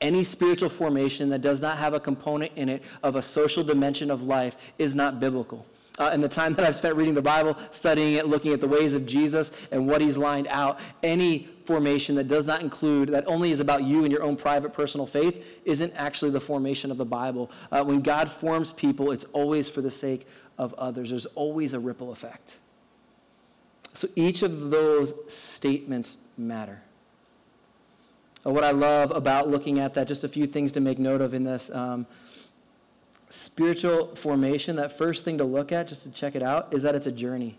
Any 0.00 0.24
spiritual 0.24 0.68
formation 0.68 1.28
that 1.30 1.40
does 1.40 1.62
not 1.62 1.78
have 1.78 1.94
a 1.94 2.00
component 2.00 2.52
in 2.56 2.68
it 2.68 2.82
of 3.02 3.16
a 3.16 3.22
social 3.22 3.62
dimension 3.62 4.10
of 4.10 4.24
life 4.24 4.56
is 4.78 4.94
not 4.94 5.20
biblical. 5.20 5.66
Uh, 5.96 6.10
in 6.12 6.20
the 6.20 6.28
time 6.28 6.54
that 6.54 6.64
I've 6.64 6.74
spent 6.74 6.96
reading 6.96 7.14
the 7.14 7.22
Bible, 7.22 7.56
studying 7.70 8.14
it, 8.14 8.26
looking 8.26 8.52
at 8.52 8.60
the 8.60 8.66
ways 8.66 8.94
of 8.94 9.06
Jesus 9.06 9.52
and 9.70 9.86
what 9.86 10.00
he's 10.00 10.18
lined 10.18 10.48
out, 10.48 10.80
any 11.04 11.48
formation 11.66 12.16
that 12.16 12.26
does 12.26 12.48
not 12.48 12.62
include, 12.62 13.10
that 13.10 13.24
only 13.28 13.52
is 13.52 13.60
about 13.60 13.84
you 13.84 14.02
and 14.02 14.10
your 14.10 14.22
own 14.22 14.36
private 14.36 14.72
personal 14.72 15.06
faith, 15.06 15.46
isn't 15.64 15.92
actually 15.94 16.32
the 16.32 16.40
formation 16.40 16.90
of 16.90 16.98
the 16.98 17.04
Bible. 17.04 17.48
Uh, 17.70 17.84
when 17.84 18.00
God 18.00 18.28
forms 18.28 18.72
people, 18.72 19.12
it's 19.12 19.24
always 19.26 19.68
for 19.68 19.82
the 19.82 19.90
sake 19.90 20.26
of 20.58 20.74
others, 20.74 21.10
there's 21.10 21.26
always 21.26 21.74
a 21.74 21.78
ripple 21.78 22.10
effect. 22.10 22.58
So 23.92 24.08
each 24.16 24.42
of 24.42 24.70
those 24.70 25.14
statements 25.32 26.18
matter. 26.36 26.82
Uh, 28.46 28.50
what 28.50 28.64
I 28.64 28.70
love 28.70 29.10
about 29.10 29.48
looking 29.48 29.78
at 29.78 29.94
that, 29.94 30.06
just 30.06 30.24
a 30.24 30.28
few 30.28 30.46
things 30.46 30.72
to 30.72 30.80
make 30.80 30.98
note 30.98 31.20
of 31.20 31.34
in 31.34 31.44
this. 31.44 31.70
Um, 31.70 32.06
spiritual 33.28 34.14
formation, 34.14 34.76
that 34.76 34.96
first 34.96 35.24
thing 35.24 35.38
to 35.38 35.44
look 35.44 35.72
at, 35.72 35.88
just 35.88 36.02
to 36.04 36.10
check 36.10 36.34
it 36.34 36.42
out, 36.42 36.72
is 36.72 36.82
that 36.82 36.94
it's 36.94 37.06
a 37.06 37.12
journey. 37.12 37.58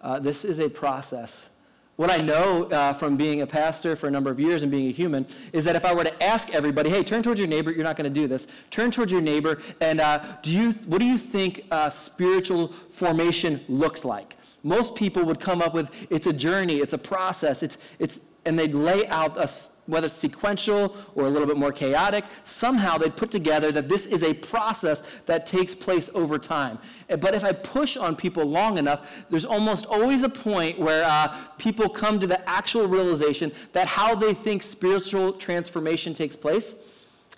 Uh, 0.00 0.18
this 0.18 0.44
is 0.44 0.58
a 0.58 0.68
process. 0.68 1.50
What 1.96 2.10
I 2.10 2.18
know 2.18 2.64
uh, 2.64 2.92
from 2.92 3.16
being 3.16 3.40
a 3.40 3.46
pastor 3.46 3.96
for 3.96 4.06
a 4.06 4.10
number 4.10 4.30
of 4.30 4.38
years 4.38 4.62
and 4.62 4.70
being 4.70 4.88
a 4.88 4.92
human 4.92 5.26
is 5.54 5.64
that 5.64 5.76
if 5.76 5.84
I 5.84 5.94
were 5.94 6.04
to 6.04 6.22
ask 6.22 6.50
everybody, 6.50 6.90
hey, 6.90 7.02
turn 7.02 7.22
towards 7.22 7.40
your 7.40 7.48
neighbor, 7.48 7.72
you're 7.72 7.84
not 7.84 7.96
going 7.96 8.12
to 8.12 8.20
do 8.20 8.28
this. 8.28 8.46
Turn 8.70 8.90
towards 8.90 9.10
your 9.10 9.22
neighbor, 9.22 9.62
and 9.80 10.00
uh, 10.00 10.20
do 10.42 10.52
you, 10.52 10.72
what 10.86 11.00
do 11.00 11.06
you 11.06 11.16
think 11.16 11.64
uh, 11.70 11.88
spiritual 11.88 12.68
formation 12.90 13.64
looks 13.68 14.04
like? 14.04 14.36
Most 14.62 14.94
people 14.94 15.24
would 15.24 15.40
come 15.40 15.62
up 15.62 15.72
with 15.72 15.90
it's 16.10 16.26
a 16.26 16.32
journey, 16.32 16.76
it's 16.76 16.92
a 16.92 16.98
process, 16.98 17.62
it's, 17.62 17.78
it's, 17.98 18.20
and 18.44 18.58
they'd 18.58 18.74
lay 18.74 19.06
out 19.06 19.38
a 19.38 19.48
whether 19.86 20.06
it's 20.06 20.14
sequential 20.14 20.96
or 21.14 21.26
a 21.26 21.28
little 21.28 21.46
bit 21.46 21.56
more 21.56 21.72
chaotic, 21.72 22.24
somehow 22.44 22.98
they 22.98 23.10
put 23.10 23.30
together 23.30 23.72
that 23.72 23.88
this 23.88 24.06
is 24.06 24.22
a 24.22 24.34
process 24.34 25.02
that 25.26 25.46
takes 25.46 25.74
place 25.74 26.10
over 26.14 26.38
time. 26.38 26.78
But 27.08 27.34
if 27.34 27.44
I 27.44 27.52
push 27.52 27.96
on 27.96 28.16
people 28.16 28.44
long 28.44 28.78
enough, 28.78 29.10
there's 29.30 29.44
almost 29.44 29.86
always 29.86 30.22
a 30.22 30.28
point 30.28 30.78
where 30.78 31.04
uh, 31.04 31.36
people 31.58 31.88
come 31.88 32.18
to 32.20 32.26
the 32.26 32.48
actual 32.48 32.86
realization 32.86 33.52
that 33.72 33.86
how 33.86 34.14
they 34.14 34.34
think 34.34 34.62
spiritual 34.62 35.32
transformation 35.32 36.14
takes 36.14 36.36
place 36.36 36.76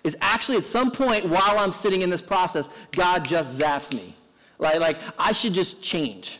is 0.03 0.17
actually 0.21 0.57
at 0.57 0.65
some 0.65 0.91
point 0.91 1.27
while 1.27 1.59
I'm 1.59 1.71
sitting 1.71 2.01
in 2.01 2.09
this 2.09 2.21
process, 2.21 2.69
God 2.91 3.27
just 3.27 3.59
zaps 3.59 3.93
me. 3.93 4.15
Like, 4.57 4.79
like 4.79 4.97
I 5.17 5.31
should 5.31 5.53
just 5.53 5.83
change. 5.83 6.39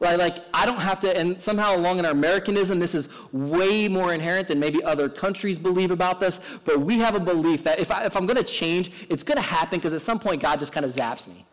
Like, 0.00 0.18
like, 0.18 0.38
I 0.54 0.64
don't 0.64 0.80
have 0.80 0.98
to, 1.00 1.14
and 1.14 1.40
somehow 1.40 1.76
along 1.76 1.98
in 1.98 2.06
our 2.06 2.12
Americanism, 2.12 2.78
this 2.78 2.94
is 2.94 3.10
way 3.32 3.86
more 3.86 4.14
inherent 4.14 4.48
than 4.48 4.58
maybe 4.58 4.82
other 4.82 5.10
countries 5.10 5.58
believe 5.58 5.90
about 5.90 6.20
this, 6.20 6.40
but 6.64 6.80
we 6.80 6.98
have 6.98 7.14
a 7.14 7.20
belief 7.20 7.62
that 7.64 7.78
if, 7.78 7.90
I, 7.90 8.06
if 8.06 8.16
I'm 8.16 8.24
going 8.24 8.38
to 8.38 8.42
change, 8.42 8.90
it's 9.10 9.22
going 9.22 9.36
to 9.36 9.42
happen 9.42 9.78
because 9.78 9.92
at 9.92 10.00
some 10.00 10.18
point 10.18 10.40
God 10.40 10.58
just 10.58 10.72
kind 10.72 10.86
of 10.86 10.92
zaps 10.92 11.28
me. 11.28 11.44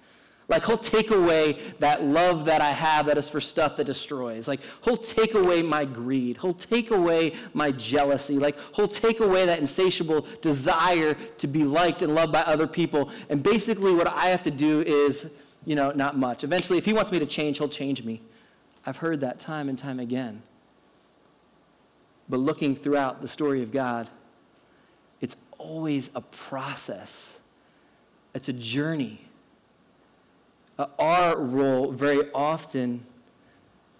Like, 0.47 0.65
he'll 0.65 0.77
take 0.77 1.11
away 1.11 1.59
that 1.79 2.03
love 2.03 2.45
that 2.45 2.61
I 2.61 2.71
have 2.71 3.07
that 3.07 3.17
is 3.17 3.27
for 3.27 3.41
stuff 3.41 3.75
that 3.75 3.83
destroys. 3.83 4.47
Like, 4.47 4.61
he'll 4.81 4.95
take 4.95 5.33
away 5.33 5.61
my 5.61 5.83
greed. 5.83 6.37
He'll 6.41 6.53
take 6.53 6.91
away 6.91 7.33
my 7.53 7.71
jealousy. 7.71 8.39
Like, 8.39 8.57
he'll 8.73 8.87
take 8.87 9.19
away 9.19 9.45
that 9.45 9.59
insatiable 9.59 10.25
desire 10.41 11.15
to 11.39 11.47
be 11.47 11.65
liked 11.65 12.01
and 12.01 12.15
loved 12.15 12.31
by 12.31 12.43
other 12.43 12.65
people. 12.65 13.11
And 13.27 13.43
basically, 13.43 13.93
what 13.93 14.07
I 14.07 14.27
have 14.27 14.41
to 14.43 14.51
do 14.51 14.83
is, 14.83 15.29
you 15.65 15.75
know, 15.75 15.91
not 15.91 16.17
much. 16.17 16.45
Eventually, 16.45 16.77
if 16.77 16.85
he 16.85 16.93
wants 16.93 17.11
me 17.11 17.19
to 17.19 17.25
change, 17.25 17.57
he'll 17.57 17.67
change 17.67 18.05
me. 18.05 18.21
I've 18.88 18.98
heard 18.98 19.20
that 19.22 19.38
time 19.38 19.70
and 19.70 19.77
time 19.77 20.00
again. 20.00 20.41
But 22.27 22.38
looking 22.38 22.75
throughout 22.75 23.22
the 23.22 23.27
story 23.27 23.62
of 23.62 23.72
God, 23.72 24.10
it's 25.22 25.36
always 25.60 26.10
a 26.15 26.22
process, 26.22 27.38
it's 28.34 28.50
a 28.50 28.53
journey 28.53 29.27
uh, 30.77 30.88
our 31.00 31.39
role 31.39 31.91
very 31.91 32.29
often 32.34 33.03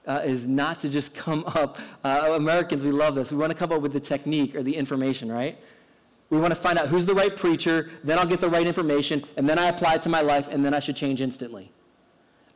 uh, 0.06 0.22
is 0.24 0.48
not 0.48 0.79
to 0.79 0.89
just 0.89 1.15
come 1.15 1.44
up. 1.48 1.79
Uh, 2.03 2.34
Americans, 2.36 2.86
we 2.86 2.91
love 2.91 3.15
this. 3.15 3.32
We 3.32 3.38
want 3.38 3.51
to 3.51 3.58
come 3.58 3.72
up 3.72 3.82
with 3.82 3.94
the 3.94 4.00
technique 4.00 4.56
or 4.56 4.63
the 4.63 4.75
information, 4.75 5.32
right? 5.32 5.58
We 6.29 6.39
want 6.39 6.51
to 6.51 6.60
find 6.60 6.77
out 6.77 6.88
who's 6.88 7.06
the 7.06 7.15
right 7.15 7.36
preacher, 7.36 7.89
then 8.03 8.20
I'll 8.20 8.25
get 8.25 8.41
the 8.41 8.50
right 8.50 8.67
information, 8.67 9.24
and 9.38 9.48
then 9.48 9.58
I 9.58 9.67
apply 9.67 9.96
it 9.96 10.01
to 10.03 10.10
my 10.10 10.22
life, 10.22 10.48
and 10.50 10.63
then 10.63 10.74
I 10.74 10.79
should 10.79 10.96
change 10.96 11.22
instantly. 11.22 11.72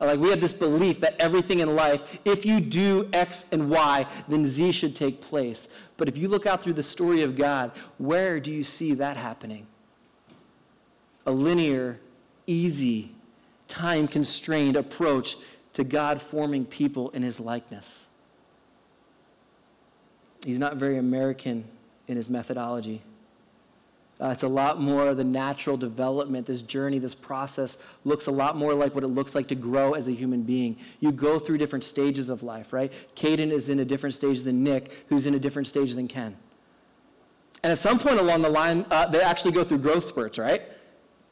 Like 0.06 0.18
we 0.18 0.30
have 0.30 0.40
this 0.40 0.52
belief 0.52 0.98
that 1.00 1.14
everything 1.20 1.60
in 1.60 1.76
life, 1.76 2.18
if 2.24 2.44
you 2.44 2.60
do 2.60 3.08
X 3.12 3.44
and 3.52 3.70
Y, 3.70 4.04
then 4.26 4.44
Z 4.44 4.72
should 4.72 4.96
take 4.96 5.20
place. 5.20 5.68
But 5.96 6.08
if 6.08 6.16
you 6.18 6.28
look 6.28 6.44
out 6.44 6.60
through 6.60 6.72
the 6.72 6.82
story 6.82 7.22
of 7.22 7.36
God, 7.36 7.70
where 7.98 8.40
do 8.40 8.50
you 8.50 8.64
see 8.64 8.94
that 8.94 9.16
happening? 9.16 9.66
A 11.24 11.30
linear, 11.30 12.00
easy, 12.48 13.12
time 13.68 14.08
constrained 14.08 14.76
approach 14.76 15.36
to 15.74 15.84
God 15.84 16.20
forming 16.20 16.66
people 16.66 17.10
in 17.10 17.22
his 17.22 17.38
likeness. 17.38 18.08
He's 20.44 20.58
not 20.58 20.76
very 20.76 20.98
American 20.98 21.64
in 22.08 22.16
his 22.16 22.28
methodology. 22.28 23.02
Uh, 24.22 24.28
it's 24.28 24.44
a 24.44 24.48
lot 24.48 24.80
more 24.80 25.14
the 25.14 25.24
natural 25.24 25.76
development, 25.76 26.46
this 26.46 26.62
journey, 26.62 27.00
this 27.00 27.14
process 27.14 27.76
looks 28.04 28.28
a 28.28 28.30
lot 28.30 28.56
more 28.56 28.72
like 28.72 28.94
what 28.94 29.02
it 29.02 29.08
looks 29.08 29.34
like 29.34 29.48
to 29.48 29.56
grow 29.56 29.94
as 29.94 30.06
a 30.06 30.12
human 30.12 30.42
being. 30.42 30.76
You 31.00 31.10
go 31.10 31.40
through 31.40 31.58
different 31.58 31.82
stages 31.82 32.28
of 32.28 32.44
life, 32.44 32.72
right? 32.72 32.92
Caden 33.16 33.50
is 33.50 33.68
in 33.68 33.80
a 33.80 33.84
different 33.84 34.14
stage 34.14 34.42
than 34.42 34.62
Nick, 34.62 34.92
who's 35.08 35.26
in 35.26 35.34
a 35.34 35.40
different 35.40 35.66
stage 35.66 35.94
than 35.94 36.06
Ken. 36.06 36.36
And 37.64 37.72
at 37.72 37.80
some 37.80 37.98
point 37.98 38.20
along 38.20 38.42
the 38.42 38.48
line, 38.48 38.86
uh, 38.92 39.06
they 39.06 39.20
actually 39.20 39.52
go 39.52 39.64
through 39.64 39.78
growth 39.78 40.04
spurts, 40.04 40.38
right? 40.38 40.62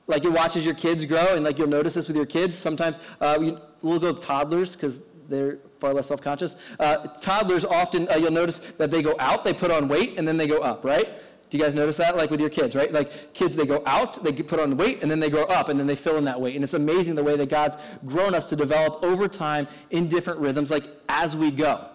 Like 0.09 0.25
you 0.25 0.33
watch 0.33 0.57
as 0.57 0.65
your 0.65 0.75
kids 0.75 1.05
grow, 1.05 1.37
and 1.37 1.45
like 1.45 1.59
you'll 1.59 1.69
notice 1.69 1.95
this 1.95 2.09
with 2.09 2.17
your 2.17 2.27
kids. 2.27 2.59
Sometimes 2.59 2.99
uh, 3.21 3.37
we, 3.39 3.57
will 3.83 4.01
go 4.01 4.13
with 4.13 4.21
toddlers 4.21 4.75
because 4.75 5.01
they're 5.29 5.59
far 5.79 5.95
less 5.95 6.09
self-conscious. 6.09 6.57
Uh, 6.81 7.07
toddlers 7.21 7.65
often, 7.65 8.09
uh, 8.11 8.17
you'll 8.17 8.33
notice 8.33 8.59
that 8.79 8.91
they 8.91 9.01
go 9.01 9.15
out, 9.21 9.45
they 9.45 9.53
put 9.53 9.71
on 9.71 9.87
weight, 9.87 10.19
and 10.19 10.27
then 10.27 10.37
they 10.37 10.49
go 10.49 10.59
up, 10.59 10.85
right? 10.85 11.09
Do 11.51 11.59
you 11.59 11.65
guys 11.65 11.75
notice 11.75 11.97
that? 11.97 12.17
Like 12.17 12.31
with 12.31 12.41
your 12.41 12.49
kids, 12.49 12.77
right? 12.77 12.93
Like 12.93 13.35
kids, 13.35 13.57
they 13.57 13.67
go 13.67 13.83
out, 13.85 14.23
they 14.23 14.33
put 14.33 14.61
on 14.61 14.77
weight, 14.77 15.03
and 15.03 15.11
then 15.11 15.19
they 15.19 15.29
go 15.29 15.43
up, 15.45 15.69
and 15.69 15.79
then 15.79 15.89
they 15.89 15.97
fill 15.97 16.17
in 16.17 16.25
that 16.25 16.41
weight. 16.41 16.55
And 16.55 16.63
it's 16.63 16.75
amazing 16.75 17.17
the 17.17 17.25
way 17.25 17.37
that 17.37 17.49
God's 17.49 17.77
grown 18.07 18.35
us 18.35 18.49
to 18.51 18.57
develop 18.57 19.03
over 19.03 19.27
time 19.27 19.67
in 19.91 20.07
different 20.07 20.39
rhythms, 20.39 20.71
like 20.71 20.89
as 21.09 21.37
we 21.37 21.51
go. 21.51 21.89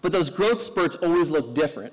But 0.00 0.12
those 0.12 0.30
growth 0.30 0.62
spurts 0.62 0.96
always 0.96 1.28
look 1.28 1.54
different. 1.54 1.92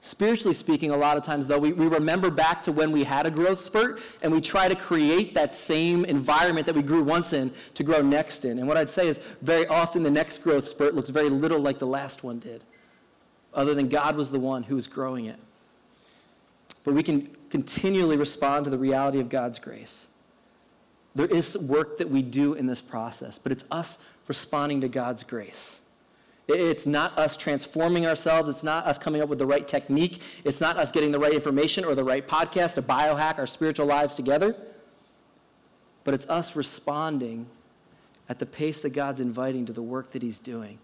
Spiritually 0.00 0.54
speaking, 0.54 0.90
a 0.92 0.96
lot 0.96 1.16
of 1.16 1.24
times, 1.24 1.46
though, 1.48 1.58
we, 1.58 1.72
we 1.72 1.86
remember 1.86 2.30
back 2.30 2.62
to 2.62 2.72
when 2.72 2.92
we 2.92 3.02
had 3.02 3.26
a 3.26 3.30
growth 3.30 3.58
spurt 3.58 4.00
and 4.22 4.32
we 4.32 4.40
try 4.40 4.68
to 4.68 4.76
create 4.76 5.34
that 5.34 5.54
same 5.54 6.04
environment 6.04 6.66
that 6.66 6.74
we 6.74 6.82
grew 6.82 7.02
once 7.02 7.32
in 7.32 7.52
to 7.74 7.82
grow 7.82 8.00
next 8.00 8.44
in. 8.44 8.58
And 8.58 8.68
what 8.68 8.76
I'd 8.76 8.90
say 8.90 9.08
is 9.08 9.18
very 9.42 9.66
often 9.66 10.04
the 10.04 10.10
next 10.10 10.38
growth 10.38 10.68
spurt 10.68 10.94
looks 10.94 11.08
very 11.08 11.28
little 11.28 11.58
like 11.58 11.80
the 11.80 11.86
last 11.86 12.22
one 12.22 12.38
did, 12.38 12.62
other 13.52 13.74
than 13.74 13.88
God 13.88 14.16
was 14.16 14.30
the 14.30 14.38
one 14.38 14.62
who 14.62 14.76
was 14.76 14.86
growing 14.86 15.24
it. 15.24 15.40
But 16.88 16.94
we 16.94 17.02
can 17.02 17.28
continually 17.50 18.16
respond 18.16 18.64
to 18.64 18.70
the 18.70 18.78
reality 18.78 19.20
of 19.20 19.28
God's 19.28 19.58
grace. 19.58 20.06
There 21.14 21.26
is 21.26 21.54
work 21.54 21.98
that 21.98 22.08
we 22.08 22.22
do 22.22 22.54
in 22.54 22.64
this 22.64 22.80
process, 22.80 23.36
but 23.36 23.52
it's 23.52 23.66
us 23.70 23.98
responding 24.26 24.80
to 24.80 24.88
God's 24.88 25.22
grace. 25.22 25.80
It's 26.48 26.86
not 26.86 27.18
us 27.18 27.36
transforming 27.36 28.06
ourselves. 28.06 28.48
It's 28.48 28.62
not 28.62 28.86
us 28.86 28.96
coming 28.96 29.20
up 29.20 29.28
with 29.28 29.38
the 29.38 29.44
right 29.44 29.68
technique. 29.68 30.22
It's 30.44 30.62
not 30.62 30.78
us 30.78 30.90
getting 30.90 31.12
the 31.12 31.18
right 31.18 31.34
information 31.34 31.84
or 31.84 31.94
the 31.94 32.04
right 32.04 32.26
podcast 32.26 32.76
to 32.76 32.82
biohack 32.82 33.36
our 33.38 33.46
spiritual 33.46 33.84
lives 33.84 34.14
together. 34.14 34.56
But 36.04 36.14
it's 36.14 36.26
us 36.30 36.56
responding 36.56 37.48
at 38.30 38.38
the 38.38 38.46
pace 38.46 38.80
that 38.80 38.94
God's 38.94 39.20
inviting 39.20 39.66
to 39.66 39.74
the 39.74 39.82
work 39.82 40.12
that 40.12 40.22
He's 40.22 40.40
doing. 40.40 40.78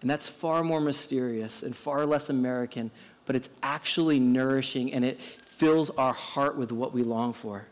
And 0.00 0.08
that's 0.08 0.28
far 0.28 0.62
more 0.62 0.80
mysterious 0.80 1.64
and 1.64 1.74
far 1.74 2.06
less 2.06 2.30
American, 2.30 2.92
but 3.26 3.36
it's 3.36 3.50
actually 3.62 4.18
nourishing 4.18 4.92
and 4.92 5.04
it 5.04 5.20
fills 5.20 5.90
our 5.90 6.12
heart 6.12 6.56
with 6.56 6.72
what 6.72 6.92
we 6.92 7.02
long 7.02 7.32
for. 7.32 7.66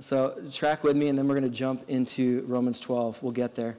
So, 0.00 0.40
track 0.52 0.84
with 0.84 0.96
me, 0.96 1.08
and 1.08 1.18
then 1.18 1.26
we're 1.26 1.34
going 1.34 1.50
to 1.50 1.56
jump 1.56 1.88
into 1.88 2.44
Romans 2.46 2.78
12. 2.78 3.22
We'll 3.22 3.32
get 3.32 3.54
there. 3.54 3.76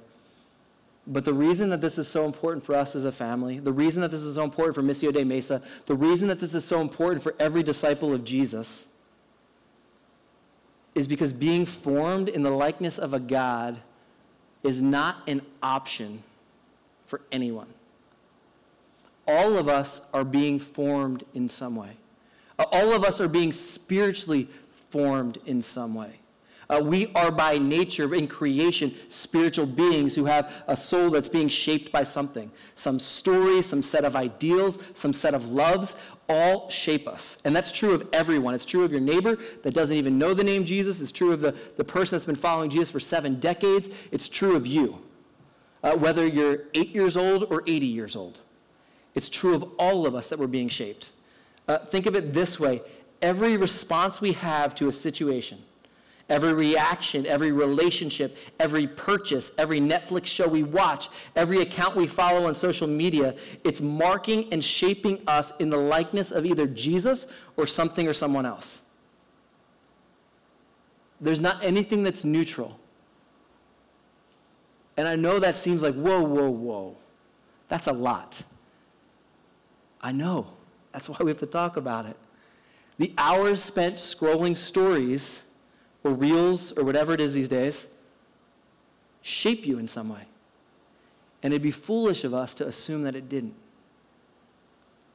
But 1.08 1.26
the 1.26 1.34
reason 1.34 1.70
that 1.70 1.82
this 1.82 1.98
is 1.98 2.08
so 2.08 2.26
important 2.26 2.66
for 2.66 2.76
us 2.76 2.96
as 2.96 3.06
a 3.06 3.12
family, 3.12 3.60
the 3.60 3.72
reason 3.72 4.02
that 4.02 4.12
this 4.12 4.22
is 4.22 4.36
so 4.36 4.44
important 4.44 4.76
for 4.76 4.84
Missio 4.84 5.14
Dei 5.14 5.24
Mesa, 5.24 5.62
the 5.86 5.96
reason 5.96 6.28
that 6.28 6.40
this 6.40 6.54
is 6.54 6.66
so 6.66 6.82
important 6.82 7.24
for 7.24 7.36
every 7.40 7.64
disciple 7.64 8.14
of 8.14 8.24
Jesus 8.24 8.88
is 10.94 11.08
because 11.08 11.34
being 11.34 11.66
formed 11.66 12.30
in 12.30 12.44
the 12.44 12.52
likeness 12.52 12.98
of 12.98 13.14
a 13.14 13.20
God 13.20 13.80
is 14.64 14.82
not 14.82 15.18
an 15.28 15.42
option 15.64 16.24
for 17.10 17.22
anyone. 17.32 17.68
All 19.28 19.58
of 19.58 19.68
us 19.68 20.02
are 20.14 20.24
being 20.24 20.60
formed 20.60 21.24
in 21.34 21.50
some 21.50 21.76
way. 21.76 21.98
All 22.58 22.94
of 22.94 23.04
us 23.04 23.20
are 23.20 23.28
being 23.28 23.52
spiritually 23.52 24.48
formed 24.72 25.40
in 25.46 25.62
some 25.62 25.96
way. 25.96 26.20
Uh, 26.70 26.80
we 26.84 27.12
are 27.16 27.32
by 27.32 27.58
nature, 27.58 28.14
in 28.14 28.28
creation, 28.28 28.94
spiritual 29.08 29.66
beings 29.66 30.14
who 30.14 30.26
have 30.26 30.54
a 30.68 30.78
soul 30.78 31.10
that's 31.10 31.30
being 31.30 31.48
shaped 31.48 31.92
by 31.92 32.04
something. 32.04 32.52
Some 32.76 33.00
story, 33.00 33.64
some 33.64 33.82
set 33.82 34.06
of 34.06 34.16
ideals, 34.16 34.78
some 34.94 35.12
set 35.12 35.34
of 35.34 35.52
loves, 35.52 35.96
all 36.28 36.70
shape 36.70 37.08
us. 37.08 37.38
And 37.44 37.56
that's 37.56 37.72
true 37.72 37.96
of 37.96 38.08
everyone. 38.14 38.54
It's 38.54 38.66
true 38.66 38.84
of 38.84 38.92
your 38.92 39.02
neighbor 39.02 39.40
that 39.64 39.74
doesn't 39.74 39.96
even 39.96 40.20
know 40.20 40.36
the 40.36 40.44
name 40.44 40.64
Jesus. 40.64 41.02
It's 41.02 41.12
true 41.12 41.34
of 41.34 41.42
the, 41.42 41.56
the 41.78 41.84
person 41.84 42.16
that's 42.16 42.28
been 42.28 42.36
following 42.36 42.70
Jesus 42.70 42.92
for 42.92 43.00
seven 43.00 43.40
decades. 43.40 43.90
It's 44.12 44.30
true 44.30 44.56
of 44.56 44.68
you, 44.68 45.02
uh, 45.84 45.96
whether 45.96 46.26
you're 46.26 46.64
eight 46.74 46.94
years 46.96 47.18
old 47.18 47.52
or 47.52 47.64
80 47.66 47.86
years 47.86 48.16
old. 48.16 48.40
It's 49.16 49.30
true 49.30 49.56
of 49.56 49.64
all 49.78 50.06
of 50.06 50.16
us 50.16 50.30
that 50.30 50.40
we're 50.40 50.48
being 50.48 50.70
shaped. 50.70 51.12
Uh, 51.68 51.78
think 51.80 52.06
of 52.06 52.16
it 52.16 52.34
this 52.34 52.60
way 52.60 52.82
every 53.22 53.58
response 53.58 54.22
we 54.22 54.32
have 54.32 54.74
to 54.74 54.88
a 54.88 54.92
situation, 54.92 55.62
every 56.30 56.54
reaction, 56.54 57.26
every 57.26 57.52
relationship, 57.52 58.38
every 58.60 58.88
purchase, 58.88 59.52
every 59.58 59.82
Netflix 59.82 60.28
show 60.28 60.48
we 60.48 60.64
watch, 60.64 61.10
every 61.36 61.60
account 61.62 61.96
we 61.98 62.08
follow 62.08 62.48
on 62.48 62.54
social 62.54 62.88
media, 62.88 63.36
it's 63.66 63.82
marking 63.82 64.52
and 64.54 64.64
shaping 64.64 65.22
us 65.28 65.52
in 65.60 65.70
the 65.70 65.78
likeness 65.78 66.32
of 66.32 66.46
either 66.46 66.66
Jesus 66.66 67.28
or 67.58 67.68
something 67.68 68.08
or 68.08 68.14
someone 68.14 68.46
else. 68.46 68.84
There's 71.20 71.40
not 71.40 71.62
anything 71.62 72.04
that's 72.04 72.24
neutral. 72.24 72.79
And 75.00 75.08
I 75.08 75.16
know 75.16 75.40
that 75.40 75.58
seems 75.58 75.82
like, 75.82 75.96
whoa, 75.96 76.22
whoa, 76.22 76.50
whoa. 76.50 76.98
That's 77.70 77.88
a 77.88 77.94
lot. 77.94 78.44
I 80.02 80.12
know. 80.12 80.48
That's 80.92 81.08
why 81.08 81.16
we 81.22 81.32
have 81.32 81.38
to 81.38 81.46
talk 81.46 81.78
about 81.78 82.06
it. 82.06 82.18
The 82.98 83.14
hours 83.18 83.64
spent 83.64 83.96
scrolling 83.96 84.58
stories 84.58 85.44
or 86.04 86.12
reels 86.12 86.74
or 86.74 86.84
whatever 86.84 87.14
it 87.14 87.22
is 87.22 87.34
these 87.34 87.48
days 87.48 87.88
shape 89.22 89.66
you 89.66 89.80
in 89.80 89.88
some 89.88 90.10
way. 90.10 90.24
And 91.44 91.54
it'd 91.54 91.64
be 91.64 91.72
foolish 91.72 92.26
of 92.26 92.34
us 92.34 92.54
to 92.56 92.68
assume 92.68 93.04
that 93.04 93.16
it 93.16 93.30
didn't. 93.30 93.56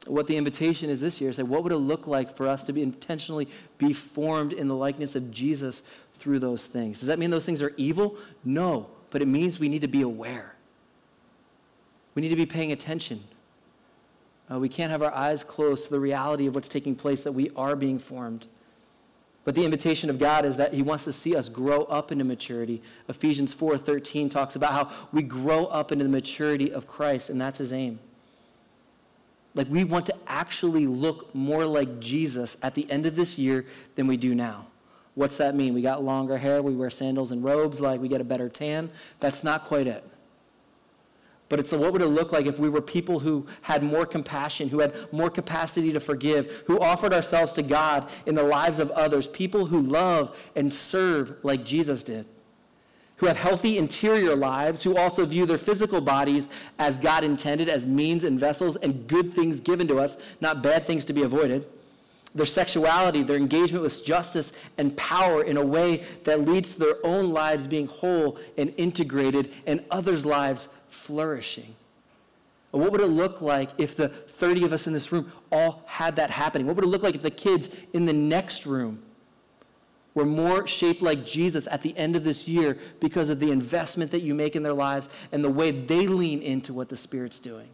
What 0.06 0.28
the 0.28 0.38
invitation 0.38 0.88
is 0.88 1.02
this 1.02 1.20
year 1.20 1.28
is 1.28 1.36
that 1.36 1.44
what 1.44 1.62
would 1.62 1.72
it 1.72 1.76
look 1.76 2.06
like 2.06 2.34
for 2.34 2.48
us 2.48 2.64
to 2.64 2.72
be 2.72 2.80
intentionally 2.80 3.48
be 3.76 3.92
formed 3.92 4.54
in 4.54 4.66
the 4.66 4.76
likeness 4.76 5.14
of 5.14 5.30
Jesus 5.30 5.82
through 6.16 6.38
those 6.38 6.64
things? 6.64 7.00
Does 7.00 7.08
that 7.08 7.18
mean 7.18 7.28
those 7.28 7.44
things 7.44 7.60
are 7.60 7.74
evil? 7.76 8.16
No, 8.46 8.88
but 9.14 9.22
it 9.22 9.28
means 9.28 9.60
we 9.60 9.68
need 9.68 9.82
to 9.82 9.86
be 9.86 10.02
aware. 10.02 10.56
We 12.16 12.22
need 12.22 12.30
to 12.30 12.36
be 12.36 12.46
paying 12.46 12.72
attention. 12.72 13.22
Uh, 14.50 14.58
we 14.58 14.68
can't 14.68 14.90
have 14.90 15.04
our 15.04 15.14
eyes 15.14 15.44
closed 15.44 15.84
to 15.84 15.90
the 15.90 16.00
reality 16.00 16.48
of 16.48 16.56
what's 16.56 16.68
taking 16.68 16.96
place, 16.96 17.22
that 17.22 17.30
we 17.30 17.48
are 17.54 17.76
being 17.76 18.00
formed. 18.00 18.48
But 19.44 19.54
the 19.54 19.64
invitation 19.64 20.10
of 20.10 20.18
God 20.18 20.44
is 20.44 20.56
that 20.56 20.74
He 20.74 20.82
wants 20.82 21.04
to 21.04 21.12
see 21.12 21.36
us 21.36 21.48
grow 21.48 21.84
up 21.84 22.10
into 22.10 22.24
maturity. 22.24 22.82
Ephesians 23.08 23.54
4:13 23.54 24.28
talks 24.28 24.56
about 24.56 24.72
how 24.72 24.90
we 25.12 25.22
grow 25.22 25.66
up 25.66 25.92
into 25.92 26.04
the 26.04 26.10
maturity 26.10 26.72
of 26.72 26.88
Christ, 26.88 27.30
and 27.30 27.40
that's 27.40 27.60
His 27.60 27.72
aim. 27.72 28.00
Like, 29.54 29.68
we 29.68 29.84
want 29.84 30.06
to 30.06 30.14
actually 30.26 30.88
look 30.88 31.32
more 31.36 31.66
like 31.66 32.00
Jesus 32.00 32.56
at 32.62 32.74
the 32.74 32.90
end 32.90 33.06
of 33.06 33.14
this 33.14 33.38
year 33.38 33.64
than 33.94 34.08
we 34.08 34.16
do 34.16 34.34
now. 34.34 34.66
What's 35.14 35.36
that 35.36 35.54
mean? 35.54 35.74
We 35.74 35.82
got 35.82 36.02
longer 36.02 36.38
hair, 36.38 36.62
we 36.62 36.74
wear 36.74 36.90
sandals 36.90 37.30
and 37.30 37.44
robes, 37.44 37.80
like 37.80 38.00
we 38.00 38.08
get 38.08 38.20
a 38.20 38.24
better 38.24 38.48
tan? 38.48 38.90
That's 39.20 39.44
not 39.44 39.64
quite 39.64 39.86
it. 39.86 40.04
But 41.48 41.60
it's 41.60 41.72
what 41.72 41.92
would 41.92 42.02
it 42.02 42.06
look 42.06 42.32
like 42.32 42.46
if 42.46 42.58
we 42.58 42.68
were 42.68 42.80
people 42.80 43.20
who 43.20 43.46
had 43.62 43.82
more 43.82 44.06
compassion, 44.06 44.70
who 44.70 44.80
had 44.80 45.12
more 45.12 45.30
capacity 45.30 45.92
to 45.92 46.00
forgive, 46.00 46.64
who 46.66 46.80
offered 46.80 47.12
ourselves 47.12 47.52
to 47.52 47.62
God 47.62 48.10
in 48.26 48.34
the 48.34 48.42
lives 48.42 48.80
of 48.80 48.90
others, 48.92 49.28
people 49.28 49.66
who 49.66 49.80
love 49.80 50.36
and 50.56 50.72
serve 50.72 51.36
like 51.44 51.64
Jesus 51.64 52.02
did, 52.02 52.26
who 53.16 53.26
have 53.26 53.36
healthy 53.36 53.78
interior 53.78 54.34
lives, 54.34 54.82
who 54.82 54.96
also 54.96 55.26
view 55.26 55.46
their 55.46 55.58
physical 55.58 56.00
bodies 56.00 56.48
as 56.78 56.98
God 56.98 57.22
intended, 57.22 57.68
as 57.68 57.86
means 57.86 58.24
and 58.24 58.40
vessels 58.40 58.76
and 58.76 59.06
good 59.06 59.32
things 59.32 59.60
given 59.60 59.86
to 59.88 59.98
us, 59.98 60.16
not 60.40 60.62
bad 60.62 60.86
things 60.86 61.04
to 61.04 61.12
be 61.12 61.22
avoided 61.22 61.68
their 62.34 62.46
sexuality, 62.46 63.22
their 63.22 63.36
engagement 63.36 63.82
with 63.82 64.04
justice 64.04 64.52
and 64.76 64.96
power 64.96 65.42
in 65.42 65.56
a 65.56 65.64
way 65.64 66.04
that 66.24 66.40
leads 66.40 66.74
to 66.74 66.80
their 66.80 66.96
own 67.04 67.32
lives 67.32 67.66
being 67.66 67.86
whole 67.86 68.38
and 68.58 68.74
integrated 68.76 69.52
and 69.66 69.84
others' 69.90 70.26
lives 70.26 70.68
flourishing. 70.88 71.74
What 72.72 72.90
would 72.90 73.00
it 73.00 73.06
look 73.06 73.40
like 73.40 73.70
if 73.78 73.96
the 73.96 74.08
30 74.08 74.64
of 74.64 74.72
us 74.72 74.88
in 74.88 74.92
this 74.92 75.12
room 75.12 75.30
all 75.52 75.84
had 75.86 76.16
that 76.16 76.30
happening? 76.30 76.66
What 76.66 76.74
would 76.74 76.84
it 76.84 76.88
look 76.88 77.04
like 77.04 77.14
if 77.14 77.22
the 77.22 77.30
kids 77.30 77.68
in 77.92 78.04
the 78.04 78.12
next 78.12 78.66
room 78.66 79.00
were 80.14 80.24
more 80.24 80.66
shaped 80.66 81.00
like 81.00 81.24
Jesus 81.24 81.68
at 81.70 81.82
the 81.82 81.96
end 81.96 82.16
of 82.16 82.24
this 82.24 82.48
year 82.48 82.78
because 82.98 83.30
of 83.30 83.38
the 83.38 83.52
investment 83.52 84.10
that 84.10 84.22
you 84.22 84.34
make 84.34 84.56
in 84.56 84.64
their 84.64 84.72
lives 84.72 85.08
and 85.30 85.44
the 85.44 85.50
way 85.50 85.70
they 85.70 86.08
lean 86.08 86.42
into 86.42 86.72
what 86.72 86.88
the 86.88 86.96
Spirit's 86.96 87.38
doing? 87.38 87.68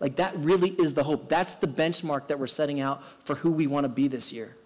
Like, 0.00 0.16
that 0.16 0.36
really 0.36 0.70
is 0.70 0.94
the 0.94 1.04
hope. 1.04 1.28
That's 1.28 1.56
the 1.56 1.66
benchmark 1.66 2.28
that 2.28 2.38
we're 2.38 2.46
setting 2.46 2.80
out 2.80 3.02
for 3.24 3.36
who 3.36 3.50
we 3.50 3.66
want 3.66 3.84
to 3.84 3.88
be 3.88 4.08
this 4.08 4.32
year. 4.32 4.56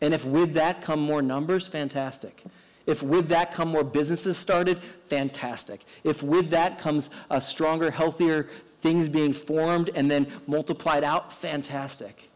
And 0.00 0.12
if 0.12 0.24
with 0.24 0.54
that 0.54 0.82
come 0.82 1.00
more 1.00 1.22
numbers, 1.22 1.68
fantastic. 1.68 2.42
If 2.86 3.02
with 3.02 3.28
that 3.28 3.54
come 3.54 3.68
more 3.68 3.84
businesses 3.84 4.36
started, 4.36 4.80
fantastic. 5.08 5.84
If 6.02 6.22
with 6.22 6.50
that 6.50 6.78
comes 6.78 7.08
a 7.30 7.40
stronger, 7.40 7.90
healthier 7.90 8.48
things 8.80 9.08
being 9.08 9.32
formed 9.32 9.90
and 9.94 10.10
then 10.10 10.26
multiplied 10.46 11.04
out, 11.04 11.32
fantastic. 11.32 12.28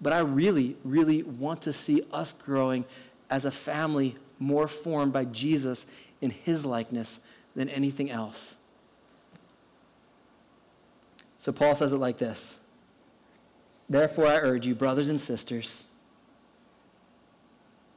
But 0.00 0.12
I 0.12 0.20
really, 0.20 0.76
really 0.84 1.24
want 1.24 1.62
to 1.62 1.72
see 1.72 2.02
us 2.12 2.32
growing 2.32 2.84
as 3.28 3.44
a 3.44 3.50
family 3.50 4.16
more 4.38 4.68
formed 4.68 5.12
by 5.12 5.24
Jesus 5.24 5.86
in 6.20 6.30
his 6.30 6.64
likeness 6.64 7.18
than 7.56 7.68
anything 7.68 8.10
else. 8.10 8.54
So 11.44 11.52
Paul 11.52 11.74
says 11.74 11.92
it 11.92 11.98
like 11.98 12.16
this 12.16 12.58
Therefore, 13.86 14.28
I 14.28 14.36
urge 14.36 14.66
you, 14.66 14.74
brothers 14.74 15.10
and 15.10 15.20
sisters, 15.20 15.88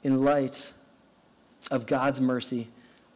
in 0.03 0.25
light 0.25 0.73
of 1.71 1.85
God's 1.85 2.19
mercy, 2.19 2.67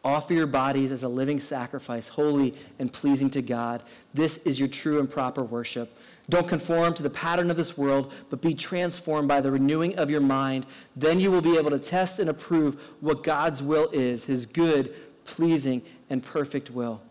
offer 0.02 0.32
your 0.32 0.46
bodies 0.46 0.90
as 0.90 1.02
a 1.02 1.08
living 1.08 1.38
sacrifice, 1.38 2.08
holy 2.08 2.54
and 2.78 2.90
pleasing 2.90 3.28
to 3.28 3.42
God. 3.42 3.82
This 4.14 4.38
is 4.38 4.58
your 4.58 4.68
true 4.68 5.00
and 5.00 5.10
proper 5.10 5.42
worship. 5.42 5.98
Don't 6.30 6.48
conform 6.48 6.94
to 6.94 7.02
the 7.02 7.10
pattern 7.10 7.50
of 7.50 7.58
this 7.58 7.76
world, 7.76 8.10
but 8.30 8.40
be 8.40 8.54
transformed 8.54 9.28
by 9.28 9.42
the 9.42 9.50
renewing 9.50 9.98
of 9.98 10.08
your 10.08 10.22
mind. 10.22 10.64
Then 10.96 11.20
you 11.20 11.30
will 11.30 11.42
be 11.42 11.58
able 11.58 11.68
to 11.72 11.78
test 11.78 12.18
and 12.18 12.30
approve 12.30 12.80
what 13.00 13.22
God's 13.22 13.62
will 13.62 13.90
is, 13.90 14.24
his 14.24 14.46
good, 14.46 14.94
pleasing, 15.26 15.82
and 16.08 16.22
perfect 16.22 16.70
will. 16.70 17.02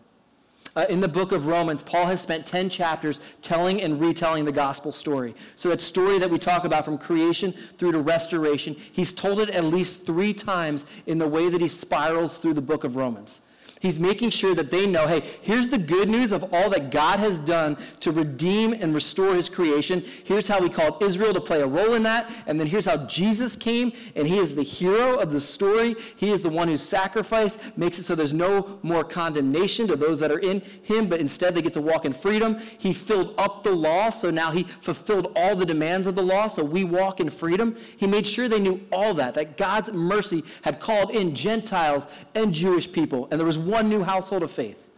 Uh, 0.74 0.86
in 0.88 1.00
the 1.00 1.08
book 1.08 1.32
of 1.32 1.46
Romans, 1.46 1.82
Paul 1.82 2.06
has 2.06 2.20
spent 2.20 2.46
10 2.46 2.70
chapters 2.70 3.20
telling 3.42 3.82
and 3.82 4.00
retelling 4.00 4.46
the 4.46 4.52
gospel 4.52 4.90
story. 4.90 5.34
So, 5.54 5.68
that 5.68 5.82
story 5.82 6.18
that 6.18 6.30
we 6.30 6.38
talk 6.38 6.64
about 6.64 6.84
from 6.84 6.96
creation 6.96 7.54
through 7.76 7.92
to 7.92 8.00
restoration, 8.00 8.74
he's 8.74 9.12
told 9.12 9.40
it 9.40 9.50
at 9.50 9.64
least 9.64 10.06
three 10.06 10.32
times 10.32 10.86
in 11.06 11.18
the 11.18 11.28
way 11.28 11.50
that 11.50 11.60
he 11.60 11.68
spirals 11.68 12.38
through 12.38 12.54
the 12.54 12.62
book 12.62 12.84
of 12.84 12.96
Romans. 12.96 13.42
He's 13.82 13.98
making 13.98 14.30
sure 14.30 14.54
that 14.54 14.70
they 14.70 14.86
know 14.86 15.08
hey, 15.08 15.22
here's 15.40 15.68
the 15.68 15.76
good 15.76 16.08
news 16.08 16.30
of 16.30 16.54
all 16.54 16.70
that 16.70 16.92
God 16.92 17.18
has 17.18 17.40
done 17.40 17.76
to 17.98 18.12
redeem 18.12 18.72
and 18.74 18.94
restore 18.94 19.34
his 19.34 19.48
creation. 19.48 20.04
Here's 20.22 20.46
how 20.46 20.60
we 20.60 20.68
called 20.68 21.02
Israel 21.02 21.34
to 21.34 21.40
play 21.40 21.62
a 21.62 21.66
role 21.66 21.94
in 21.94 22.04
that. 22.04 22.30
And 22.46 22.60
then 22.60 22.68
here's 22.68 22.86
how 22.86 23.06
Jesus 23.06 23.56
came, 23.56 23.92
and 24.14 24.28
he 24.28 24.38
is 24.38 24.54
the 24.54 24.62
hero 24.62 25.16
of 25.16 25.32
the 25.32 25.40
story. 25.40 25.96
He 26.14 26.30
is 26.30 26.44
the 26.44 26.48
one 26.48 26.68
who 26.68 26.76
sacrificed, 26.76 27.58
makes 27.76 27.98
it 27.98 28.04
so 28.04 28.14
there's 28.14 28.32
no 28.32 28.78
more 28.82 29.02
condemnation 29.02 29.88
to 29.88 29.96
those 29.96 30.20
that 30.20 30.30
are 30.30 30.38
in 30.38 30.60
him, 30.82 31.08
but 31.08 31.20
instead 31.20 31.56
they 31.56 31.62
get 31.62 31.72
to 31.72 31.80
walk 31.80 32.04
in 32.04 32.12
freedom. 32.12 32.60
He 32.78 32.92
filled 32.92 33.34
up 33.36 33.64
the 33.64 33.72
law, 33.72 34.10
so 34.10 34.30
now 34.30 34.52
he 34.52 34.62
fulfilled 34.62 35.32
all 35.34 35.56
the 35.56 35.66
demands 35.66 36.06
of 36.06 36.14
the 36.14 36.22
law, 36.22 36.46
so 36.46 36.62
we 36.62 36.84
walk 36.84 37.18
in 37.18 37.30
freedom. 37.30 37.76
He 37.96 38.06
made 38.06 38.28
sure 38.28 38.48
they 38.48 38.60
knew 38.60 38.80
all 38.92 39.12
that, 39.14 39.34
that 39.34 39.56
God's 39.56 39.92
mercy 39.92 40.44
had 40.62 40.78
called 40.78 41.10
in 41.10 41.34
Gentiles 41.34 42.06
and 42.36 42.54
Jewish 42.54 42.90
people. 42.90 43.26
And 43.32 43.40
there 43.40 43.46
was 43.46 43.58
one 43.72 43.88
new 43.88 44.04
household 44.04 44.42
of 44.42 44.50
faith. 44.50 44.90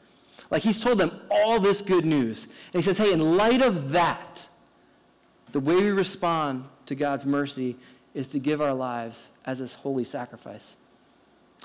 Like 0.50 0.62
he's 0.62 0.80
told 0.80 0.98
them 0.98 1.20
all 1.30 1.58
this 1.58 1.80
good 1.80 2.04
news. 2.04 2.44
And 2.44 2.74
he 2.74 2.82
says, 2.82 2.98
hey, 2.98 3.12
in 3.12 3.36
light 3.36 3.62
of 3.62 3.92
that, 3.92 4.48
the 5.52 5.60
way 5.60 5.76
we 5.76 5.90
respond 5.90 6.64
to 6.86 6.94
God's 6.94 7.24
mercy 7.24 7.76
is 8.12 8.28
to 8.28 8.38
give 8.38 8.60
our 8.60 8.74
lives 8.74 9.30
as 9.46 9.60
this 9.60 9.74
holy 9.74 10.04
sacrifice. 10.04 10.76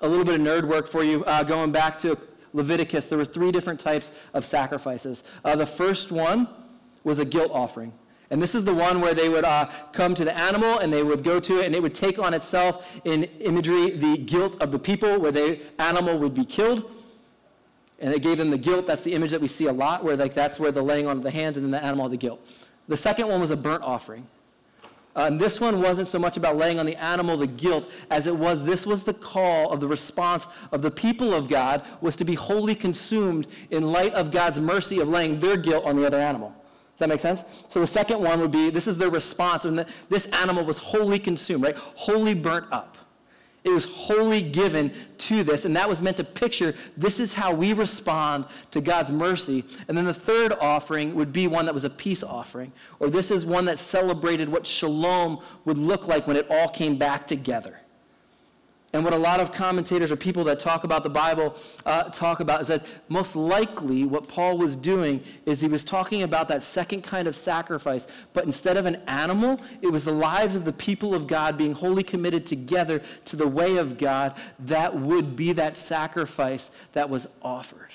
A 0.02 0.08
little 0.08 0.24
bit 0.24 0.40
of 0.40 0.46
nerd 0.46 0.68
work 0.68 0.88
for 0.88 1.04
you. 1.04 1.26
Uh, 1.26 1.44
going 1.44 1.72
back 1.72 2.00
to 2.00 2.18
Leviticus, 2.54 3.08
there 3.08 3.18
were 3.18 3.26
three 3.26 3.52
different 3.52 3.80
types 3.80 4.12
of 4.34 4.46
sacrifices. 4.46 5.24
Uh, 5.44 5.56
the 5.56 5.66
first 5.66 6.12
one 6.12 6.48
was 7.04 7.20
a 7.20 7.26
guilt 7.26 7.52
offering. 7.54 7.94
And 8.32 8.42
this 8.42 8.54
is 8.54 8.64
the 8.64 8.74
one 8.74 9.02
where 9.02 9.14
they 9.14 9.28
would 9.28 9.44
uh, 9.44 9.70
come 9.92 10.14
to 10.16 10.24
the 10.24 10.38
animal 10.38 10.80
and 10.80 10.94
they 10.94 11.04
would 11.04 11.24
go 11.24 11.40
to 11.40 11.60
it 11.60 11.66
and 11.66 11.76
it 11.76 11.82
would 11.82 11.96
take 11.96 12.20
on 12.20 12.34
itself 12.34 12.96
in 13.04 13.24
imagery 13.24 13.92
the 13.92 14.18
guilt 14.18 14.56
of 14.62 14.72
the 14.72 14.80
people 14.80 15.20
where 15.20 15.32
the 15.32 15.64
animal 15.80 16.18
would 16.20 16.36
be 16.36 16.46
killed 16.46 16.92
and 18.00 18.14
they 18.14 18.20
gave 18.20 18.38
them 18.38 18.50
the 18.50 18.58
guilt. 18.58 18.88
That's 18.88 19.04
the 19.04 19.14
image 19.14 19.32
that 19.32 19.42
we 19.42 19.48
see 19.48 19.66
a 19.66 19.74
lot, 19.74 20.04
where 20.04 20.16
like 20.16 20.34
that's 20.34 20.60
where 20.60 20.72
the 20.72 20.82
laying 20.82 21.08
on 21.08 21.18
of 21.18 21.24
the 21.24 21.32
hands 21.32 21.58
and 21.58 21.66
then 21.66 21.72
the 21.72 21.84
animal 21.84 22.06
had 22.06 22.14
the 22.14 22.18
guilt. 22.18 22.46
The 22.88 22.98
second 22.98 23.28
one 23.28 23.40
was 23.40 23.52
a 23.52 23.58
burnt 23.58 23.84
offering. 23.84 24.28
Uh, 25.16 25.26
and 25.26 25.40
this 25.40 25.60
one 25.60 25.82
wasn't 25.82 26.08
so 26.08 26.20
much 26.20 26.38
about 26.38 26.56
laying 26.56 26.80
on 26.80 26.86
the 26.86 26.96
animal 26.96 27.36
the 27.36 27.48
guilt 27.48 27.92
as 28.12 28.28
it 28.28 28.36
was 28.36 28.64
this 28.64 28.86
was 28.86 29.04
the 29.04 29.14
call 29.14 29.72
of 29.72 29.80
the 29.80 29.88
response 29.88 30.48
of 30.72 30.82
the 30.82 30.92
people 30.92 31.34
of 31.34 31.50
God 31.50 31.82
was 32.00 32.16
to 32.18 32.24
be 32.24 32.36
wholly 32.36 32.76
consumed 32.76 33.48
in 33.72 33.92
light 33.92 34.14
of 34.14 34.32
God's 34.32 34.60
mercy 34.60 35.00
of 35.00 35.10
laying 35.10 35.40
their 35.40 35.58
guilt 35.58 35.84
on 35.84 35.96
the 35.96 36.06
other 36.06 36.20
animal. 36.20 36.54
Does 36.94 37.00
that 37.00 37.10
make 37.10 37.20
sense? 37.20 37.44
So 37.68 37.80
the 37.80 37.88
second 37.88 38.22
one 38.22 38.40
would 38.40 38.52
be 38.52 38.70
this 38.70 38.88
is 38.88 38.98
their 38.98 39.10
response 39.10 39.66
when 39.66 39.78
the, 39.78 39.88
this 40.10 40.28
animal 40.28 40.64
was 40.64 40.78
wholly 40.78 41.18
consumed, 41.18 41.64
right? 41.64 41.76
Wholly 41.76 42.36
burnt 42.36 42.68
up. 42.72 42.98
It 43.64 43.72
was 43.72 43.86
wholly 43.86 44.42
given 44.42 44.94
to 45.20 45.44
this, 45.44 45.66
and 45.66 45.76
that 45.76 45.90
was 45.90 46.02
meant 46.02 46.18
to 46.18 46.24
picture 46.24 46.74
this 46.96 47.20
is 47.20 47.34
how 47.34 47.54
we 47.54 47.74
respond 47.74 48.46
to 48.72 48.80
God's 48.80 49.12
mercy. 49.12 49.66
And 49.88 49.98
then 49.98 50.06
the 50.06 50.14
third 50.14 50.54
offering 50.62 51.14
would 51.16 51.34
be 51.34 51.48
one 51.48 51.66
that 51.66 51.74
was 51.74 51.84
a 51.84 51.90
peace 51.90 52.24
offering, 52.24 52.72
or 53.00 53.10
this 53.10 53.32
is 53.32 53.46
one 53.46 53.66
that 53.66 53.80
celebrated 53.80 54.48
what 54.48 54.66
shalom 54.66 55.42
would 55.66 55.78
look 55.78 56.08
like 56.08 56.26
when 56.26 56.38
it 56.38 56.48
all 56.50 56.70
came 56.70 56.98
back 56.98 57.28
together. 57.28 57.80
And 58.92 59.04
what 59.04 59.14
a 59.14 59.18
lot 59.18 59.40
of 59.40 59.54
commentators 59.54 60.12
or 60.12 60.16
people 60.16 60.44
that 60.46 60.60
talk 60.60 60.84
about 60.84 61.04
the 61.04 61.12
Bible 61.12 61.56
uh, 61.86 62.04
talk 62.06 62.40
about 62.40 62.62
is 62.62 62.68
that 62.70 62.84
most 63.08 63.36
likely 63.36 64.04
what 64.04 64.28
Paul 64.28 64.58
was 64.58 64.76
doing 64.76 65.24
is 65.46 65.62
he 65.62 65.68
was 65.68 65.84
talking 65.84 66.24
about 66.24 66.48
that 66.48 66.64
second 66.64 67.04
kind 67.04 67.28
of 67.28 67.36
sacrifice, 67.36 68.08
but 68.34 68.46
instead 68.46 68.78
of 68.78 68.88
an 68.88 68.96
animal, 69.08 69.62
it 69.84 69.92
was 69.92 70.06
the 70.06 70.12
lives 70.12 70.56
of 70.56 70.66
the 70.66 70.74
people 70.74 71.14
of 71.14 71.28
God 71.28 71.56
being 71.56 71.74
wholly 71.74 72.02
committed 72.02 72.48
together 72.48 73.04
to 73.26 73.36
the 73.36 73.48
way 73.48 73.78
of 73.78 74.00
God 74.00 74.36
that 74.58 74.96
would 74.96 75.36
be 75.36 75.54
that 75.54 75.78
sacrifice 75.78 76.72
that 76.94 77.12
was 77.12 77.28
offered. 77.44 77.92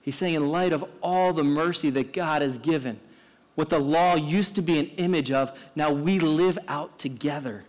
He's 0.00 0.16
saying, 0.16 0.34
in 0.34 0.48
light 0.48 0.72
of 0.72 0.86
all 1.02 1.34
the 1.34 1.44
mercy 1.44 1.90
that 1.90 2.14
God 2.14 2.40
has 2.40 2.56
given, 2.56 2.98
what 3.54 3.68
the 3.68 3.78
law 3.78 4.14
used 4.14 4.54
to 4.54 4.62
be 4.62 4.78
an 4.78 4.86
image 4.96 5.30
of, 5.30 5.52
now 5.74 5.92
we 5.92 6.18
live 6.18 6.58
out 6.68 6.98
together 6.98 7.64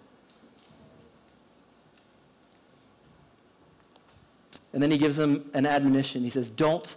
And 4.74 4.84
then 4.84 4.92
he 4.92 4.98
gives 4.98 5.18
them 5.18 5.50
an 5.54 5.66
admonition. 5.66 6.24
He 6.24 6.30
says, 6.30 6.50
Don't 6.50 6.96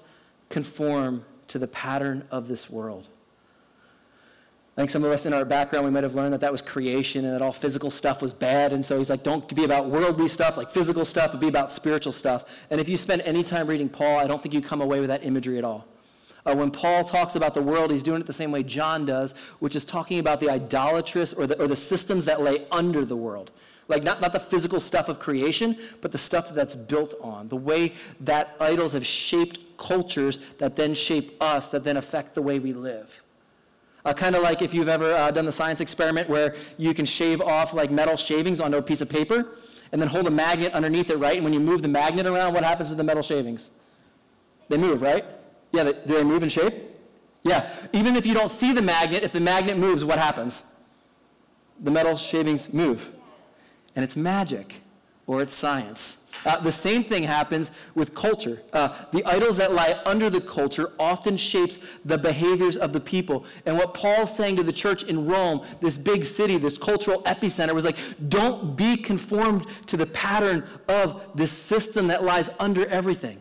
conform 0.48 1.24
to 1.48 1.58
the 1.58 1.68
pattern 1.68 2.26
of 2.30 2.48
this 2.48 2.68
world. 2.68 3.08
I 4.76 4.80
think 4.80 4.90
some 4.90 5.04
of 5.04 5.10
us 5.10 5.26
in 5.26 5.34
our 5.34 5.44
background, 5.44 5.84
we 5.84 5.90
might 5.90 6.02
have 6.02 6.14
learned 6.14 6.32
that 6.32 6.40
that 6.40 6.50
was 6.50 6.62
creation 6.62 7.26
and 7.26 7.34
that 7.34 7.42
all 7.42 7.52
physical 7.52 7.90
stuff 7.90 8.22
was 8.22 8.32
bad. 8.32 8.72
And 8.72 8.82
so 8.82 8.96
he's 8.96 9.10
like, 9.10 9.22
don't 9.22 9.46
be 9.54 9.64
about 9.64 9.90
worldly 9.90 10.28
stuff, 10.28 10.56
like 10.56 10.70
physical 10.70 11.04
stuff, 11.04 11.32
but 11.32 11.40
be 11.42 11.48
about 11.48 11.70
spiritual 11.70 12.12
stuff. 12.12 12.46
And 12.70 12.80
if 12.80 12.88
you 12.88 12.96
spend 12.96 13.20
any 13.22 13.44
time 13.44 13.66
reading 13.66 13.90
Paul, 13.90 14.18
I 14.18 14.26
don't 14.26 14.42
think 14.42 14.54
you 14.54 14.62
come 14.62 14.80
away 14.80 15.00
with 15.00 15.10
that 15.10 15.26
imagery 15.26 15.58
at 15.58 15.64
all. 15.64 15.86
Uh, 16.46 16.54
when 16.56 16.70
Paul 16.70 17.04
talks 17.04 17.36
about 17.36 17.52
the 17.52 17.60
world, 17.60 17.90
he's 17.90 18.02
doing 18.02 18.22
it 18.22 18.26
the 18.26 18.32
same 18.32 18.50
way 18.50 18.62
John 18.62 19.04
does, 19.04 19.34
which 19.58 19.76
is 19.76 19.84
talking 19.84 20.18
about 20.18 20.40
the 20.40 20.48
idolatrous 20.48 21.34
or 21.34 21.46
the, 21.46 21.60
or 21.60 21.68
the 21.68 21.76
systems 21.76 22.24
that 22.24 22.40
lay 22.40 22.66
under 22.70 23.04
the 23.04 23.16
world. 23.16 23.50
Like, 23.88 24.02
not, 24.02 24.20
not 24.20 24.32
the 24.32 24.40
physical 24.40 24.80
stuff 24.80 25.08
of 25.08 25.18
creation, 25.18 25.76
but 26.00 26.12
the 26.12 26.18
stuff 26.18 26.54
that's 26.54 26.76
built 26.76 27.14
on. 27.20 27.48
The 27.48 27.56
way 27.56 27.94
that 28.20 28.56
idols 28.60 28.92
have 28.92 29.06
shaped 29.06 29.58
cultures 29.76 30.38
that 30.58 30.76
then 30.76 30.94
shape 30.94 31.36
us, 31.42 31.68
that 31.70 31.84
then 31.84 31.96
affect 31.96 32.34
the 32.34 32.42
way 32.42 32.58
we 32.58 32.72
live. 32.72 33.22
Uh, 34.04 34.12
kind 34.12 34.34
of 34.34 34.42
like 34.42 34.62
if 34.62 34.74
you've 34.74 34.88
ever 34.88 35.12
uh, 35.14 35.30
done 35.30 35.44
the 35.44 35.52
science 35.52 35.80
experiment 35.80 36.28
where 36.28 36.56
you 36.76 36.92
can 36.92 37.04
shave 37.04 37.40
off 37.40 37.72
like 37.72 37.90
metal 37.90 38.16
shavings 38.16 38.60
onto 38.60 38.78
a 38.78 38.82
piece 38.82 39.00
of 39.00 39.08
paper 39.08 39.58
and 39.92 40.00
then 40.00 40.08
hold 40.08 40.26
a 40.26 40.30
magnet 40.30 40.72
underneath 40.72 41.10
it, 41.10 41.18
right? 41.18 41.36
And 41.36 41.44
when 41.44 41.52
you 41.52 41.60
move 41.60 41.82
the 41.82 41.88
magnet 41.88 42.26
around, 42.26 42.54
what 42.54 42.64
happens 42.64 42.88
to 42.88 42.94
the 42.94 43.04
metal 43.04 43.22
shavings? 43.22 43.70
They 44.68 44.78
move, 44.78 45.02
right? 45.02 45.24
Yeah, 45.70 45.84
they, 45.84 45.92
do 45.92 46.14
they 46.14 46.24
move 46.24 46.42
in 46.42 46.48
shape? 46.48 46.74
Yeah. 47.42 47.72
Even 47.92 48.16
if 48.16 48.26
you 48.26 48.34
don't 48.34 48.50
see 48.50 48.72
the 48.72 48.82
magnet, 48.82 49.22
if 49.22 49.32
the 49.32 49.40
magnet 49.40 49.76
moves, 49.76 50.04
what 50.04 50.18
happens? 50.18 50.64
The 51.80 51.90
metal 51.90 52.16
shavings 52.16 52.72
move. 52.72 53.14
And 53.94 54.04
it's 54.04 54.16
magic 54.16 54.82
or 55.26 55.42
it's 55.42 55.52
science. 55.52 56.18
Uh, 56.44 56.58
the 56.58 56.72
same 56.72 57.04
thing 57.04 57.22
happens 57.22 57.70
with 57.94 58.14
culture. 58.14 58.62
Uh, 58.72 59.04
the 59.12 59.24
idols 59.24 59.56
that 59.56 59.72
lie 59.72 60.00
under 60.04 60.28
the 60.28 60.40
culture 60.40 60.92
often 60.98 61.36
shapes 61.36 61.78
the 62.04 62.18
behaviors 62.18 62.76
of 62.76 62.92
the 62.92 63.00
people. 63.00 63.44
And 63.64 63.76
what 63.76 63.94
Paul's 63.94 64.34
saying 64.34 64.56
to 64.56 64.62
the 64.62 64.72
church 64.72 65.04
in 65.04 65.26
Rome, 65.26 65.64
this 65.80 65.96
big 65.96 66.24
city, 66.24 66.58
this 66.58 66.78
cultural 66.78 67.22
epicenter, 67.22 67.72
was 67.72 67.84
like, 67.84 67.98
don't 68.28 68.76
be 68.76 68.96
conformed 68.96 69.66
to 69.86 69.96
the 69.96 70.06
pattern 70.06 70.66
of 70.88 71.22
this 71.34 71.52
system 71.52 72.08
that 72.08 72.24
lies 72.24 72.50
under 72.58 72.86
everything. 72.88 73.38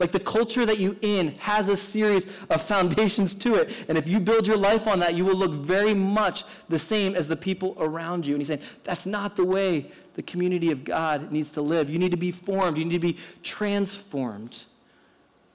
Like 0.00 0.10
the 0.10 0.20
culture 0.20 0.66
that 0.66 0.78
you 0.78 0.98
in 1.02 1.36
has 1.36 1.68
a 1.68 1.76
series 1.76 2.26
of 2.50 2.60
foundations 2.60 3.34
to 3.36 3.54
it. 3.54 3.72
And 3.88 3.96
if 3.96 4.08
you 4.08 4.18
build 4.18 4.46
your 4.46 4.56
life 4.56 4.88
on 4.88 4.98
that, 5.00 5.14
you 5.14 5.24
will 5.24 5.36
look 5.36 5.52
very 5.52 5.94
much 5.94 6.42
the 6.68 6.78
same 6.78 7.14
as 7.14 7.28
the 7.28 7.36
people 7.36 7.76
around 7.78 8.26
you. 8.26 8.34
And 8.34 8.40
he's 8.40 8.48
saying, 8.48 8.62
that's 8.82 9.06
not 9.06 9.36
the 9.36 9.44
way 9.44 9.92
the 10.14 10.22
community 10.22 10.70
of 10.70 10.84
God 10.84 11.30
needs 11.30 11.52
to 11.52 11.62
live. 11.62 11.88
You 11.88 11.98
need 11.98 12.10
to 12.10 12.16
be 12.16 12.32
formed, 12.32 12.76
you 12.76 12.84
need 12.84 12.94
to 12.94 12.98
be 12.98 13.18
transformed 13.42 14.64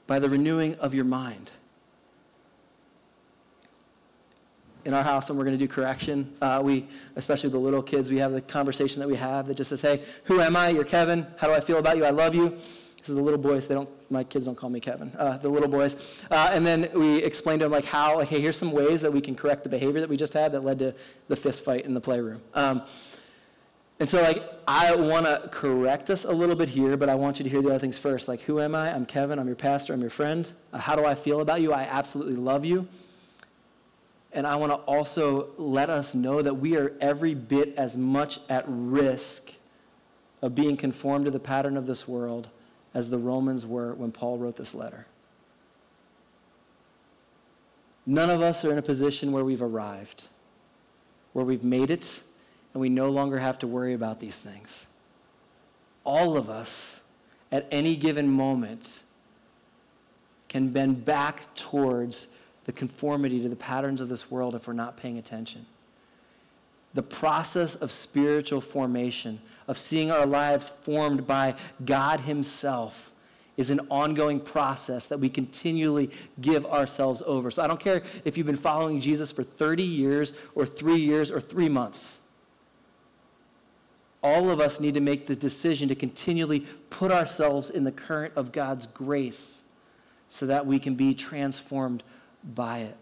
by 0.08 0.20
the 0.20 0.30
renewing 0.30 0.76
of 0.76 0.94
your 0.94 1.06
mind. 1.06 1.52
In 4.86 4.94
our 4.94 5.04
house, 5.04 5.30
when 5.30 5.38
we're 5.38 5.44
going 5.44 5.58
to 5.58 5.64
do 5.64 5.72
correction, 5.72 6.34
uh, 6.42 6.62
we, 6.64 6.88
especially 7.16 7.48
with 7.48 7.54
the 7.54 7.60
little 7.60 7.84
kids, 7.84 8.10
we 8.10 8.18
have 8.18 8.32
the 8.32 8.42
conversation 8.42 9.02
that 9.02 9.08
we 9.08 9.18
have 9.18 9.48
that 9.48 9.56
just 9.56 9.70
says, 9.70 9.82
Hey, 9.82 10.04
who 10.24 10.40
am 10.40 10.56
I? 10.56 10.70
You're 10.70 10.86
Kevin. 10.86 11.28
How 11.38 11.48
do 11.48 11.54
I 11.54 11.60
feel 11.60 11.78
about 11.78 11.98
you? 11.98 12.06
I 12.06 12.10
love 12.10 12.34
you. 12.34 12.58
Is 13.10 13.16
the 13.16 13.22
little 13.22 13.40
boys. 13.40 13.68
They 13.68 13.74
don't. 13.74 13.90
My 14.12 14.24
kids 14.24 14.46
don't 14.46 14.56
call 14.56 14.70
me 14.70 14.80
Kevin. 14.80 15.16
Uh, 15.18 15.38
the 15.38 15.50
little 15.50 15.68
boys. 15.68 16.24
Uh, 16.30 16.50
and 16.54 16.66
then 16.66 16.90
we 16.94 17.18
explained 17.24 17.62
to 17.62 17.66
them 17.66 17.72
like 17.72 17.86
how. 17.86 18.18
Like, 18.18 18.30
hey, 18.30 18.40
here's 18.40 18.58
some 18.58 18.72
ways 18.72 19.02
that 19.02 19.12
we 19.12 19.20
can 19.20 19.36
correct 19.36 19.64
the 19.64 19.70
behavior 19.70 20.00
that 20.00 20.10
we 20.10 20.16
just 20.16 20.34
had 20.34 20.52
that 20.52 20.64
led 20.64 20.80
to 20.80 20.94
the 21.28 21.36
fist 21.36 21.66
fight 21.66 21.86
in 21.86 21.94
the 21.94 22.02
playroom. 22.02 22.42
Um, 22.54 22.84
and 24.00 24.08
so, 24.08 24.22
like, 24.22 24.44
I 24.68 24.96
want 24.96 25.26
to 25.26 25.50
correct 25.52 26.10
us 26.10 26.24
a 26.24 26.32
little 26.32 26.56
bit 26.56 26.70
here, 26.70 26.96
but 26.98 27.10
I 27.10 27.16
want 27.16 27.40
you 27.40 27.44
to 27.44 27.50
hear 27.50 27.62
the 27.62 27.70
other 27.70 27.80
things 27.80 27.98
first. 27.98 28.28
Like, 28.28 28.42
who 28.42 28.62
am 28.62 28.76
I? 28.76 28.94
I'm 28.94 29.06
Kevin. 29.06 29.40
I'm 29.40 29.48
your 29.48 29.56
pastor. 29.56 29.92
I'm 29.94 30.02
your 30.02 30.10
friend. 30.10 30.52
Uh, 30.72 30.78
how 30.78 30.96
do 30.96 31.04
I 31.04 31.16
feel 31.16 31.42
about 31.42 31.62
you? 31.62 31.74
I 31.74 31.82
absolutely 31.82 32.36
love 32.36 32.64
you. 32.64 32.88
And 34.32 34.46
I 34.46 34.56
want 34.56 34.72
to 34.72 34.78
also 34.78 35.50
let 35.58 35.90
us 35.90 36.14
know 36.14 36.44
that 36.44 36.54
we 36.54 36.78
are 36.78 36.94
every 37.02 37.34
bit 37.34 37.74
as 37.76 37.98
much 37.98 38.40
at 38.48 38.64
risk 38.68 39.52
of 40.42 40.54
being 40.54 40.78
conformed 40.78 41.26
to 41.26 41.32
the 41.32 41.40
pattern 41.40 41.76
of 41.76 41.88
this 41.88 42.08
world 42.08 42.50
as 42.94 43.10
the 43.10 43.18
Romans 43.18 43.66
were 43.66 43.94
when 43.94 44.12
Paul 44.12 44.38
wrote 44.38 44.58
this 44.58 44.74
letter. 44.74 45.06
None 48.06 48.30
of 48.30 48.42
us 48.42 48.66
are 48.66 48.72
in 48.72 48.78
a 48.78 48.82
position 48.82 49.32
where 49.32 49.44
we've 49.46 49.62
arrived, 49.62 50.28
where 51.34 51.46
we've 51.46 51.64
made 51.64 51.92
it 51.92 52.24
and 52.74 52.82
we 52.82 52.90
no 52.90 53.10
longer 53.10 53.40
have 53.40 53.60
to 53.60 53.68
worry 53.68 53.94
about 53.94 54.20
these 54.20 54.38
things. 54.38 54.88
All 56.04 56.38
of 56.38 56.50
us, 56.50 57.02
at 57.52 57.68
any 57.72 57.96
given 57.96 58.28
moment, 58.28 59.04
can 60.48 60.70
bend 60.70 61.06
back 61.06 61.54
towards 61.56 62.28
the 62.66 62.72
conformity 62.72 63.42
to 63.42 63.50
the 63.50 63.56
patterns 63.56 64.02
of 64.02 64.10
this 64.10 64.30
world 64.30 64.56
if 64.56 64.68
we're 64.68 64.74
not 64.74 64.98
paying 64.98 65.18
attention. 65.18 65.66
The 66.94 67.04
process 67.04 67.76
of 67.76 67.92
spiritual 67.92 68.62
formation, 68.62 69.40
of 69.70 69.78
seeing 69.78 70.12
our 70.12 70.26
lives 70.26 70.68
formed 70.68 71.26
by 71.26 71.56
God 71.86 72.20
Himself, 72.22 73.14
is 73.56 73.70
an 73.70 73.80
ongoing 73.90 74.42
process 74.42 75.08
that 75.08 75.20
we 75.20 75.30
continually 75.30 76.10
give 76.42 76.66
ourselves 76.66 77.24
over. 77.26 77.50
So 77.50 77.64
I 77.64 77.68
don't 77.68 77.80
care 77.80 78.04
if 78.26 78.38
you've 78.38 78.48
been 78.48 78.58
following 78.58 79.00
Jesus 79.00 79.32
for 79.32 79.44
30 79.44 79.84
years 79.84 80.34
or 80.56 80.66
three 80.66 80.98
years 80.98 81.32
or 81.32 81.40
three 81.40 81.70
months 81.70 82.20
all 84.22 84.50
of 84.50 84.60
us 84.60 84.80
need 84.80 84.94
to 84.96 85.00
make 85.00 85.28
the 85.28 85.36
decision 85.36 85.88
to 85.90 85.96
continually 85.96 86.62
put 86.90 87.12
ourselves 87.12 87.70
in 87.70 87.84
the 87.84 87.92
current 87.92 88.34
of 88.36 88.52
God's 88.52 88.86
grace 88.86 89.64
so 90.28 90.46
that 90.46 90.66
we 90.66 90.78
can 90.80 90.96
be 90.96 91.14
transformed 91.14 92.04
by 92.44 92.80
it. 92.80 92.98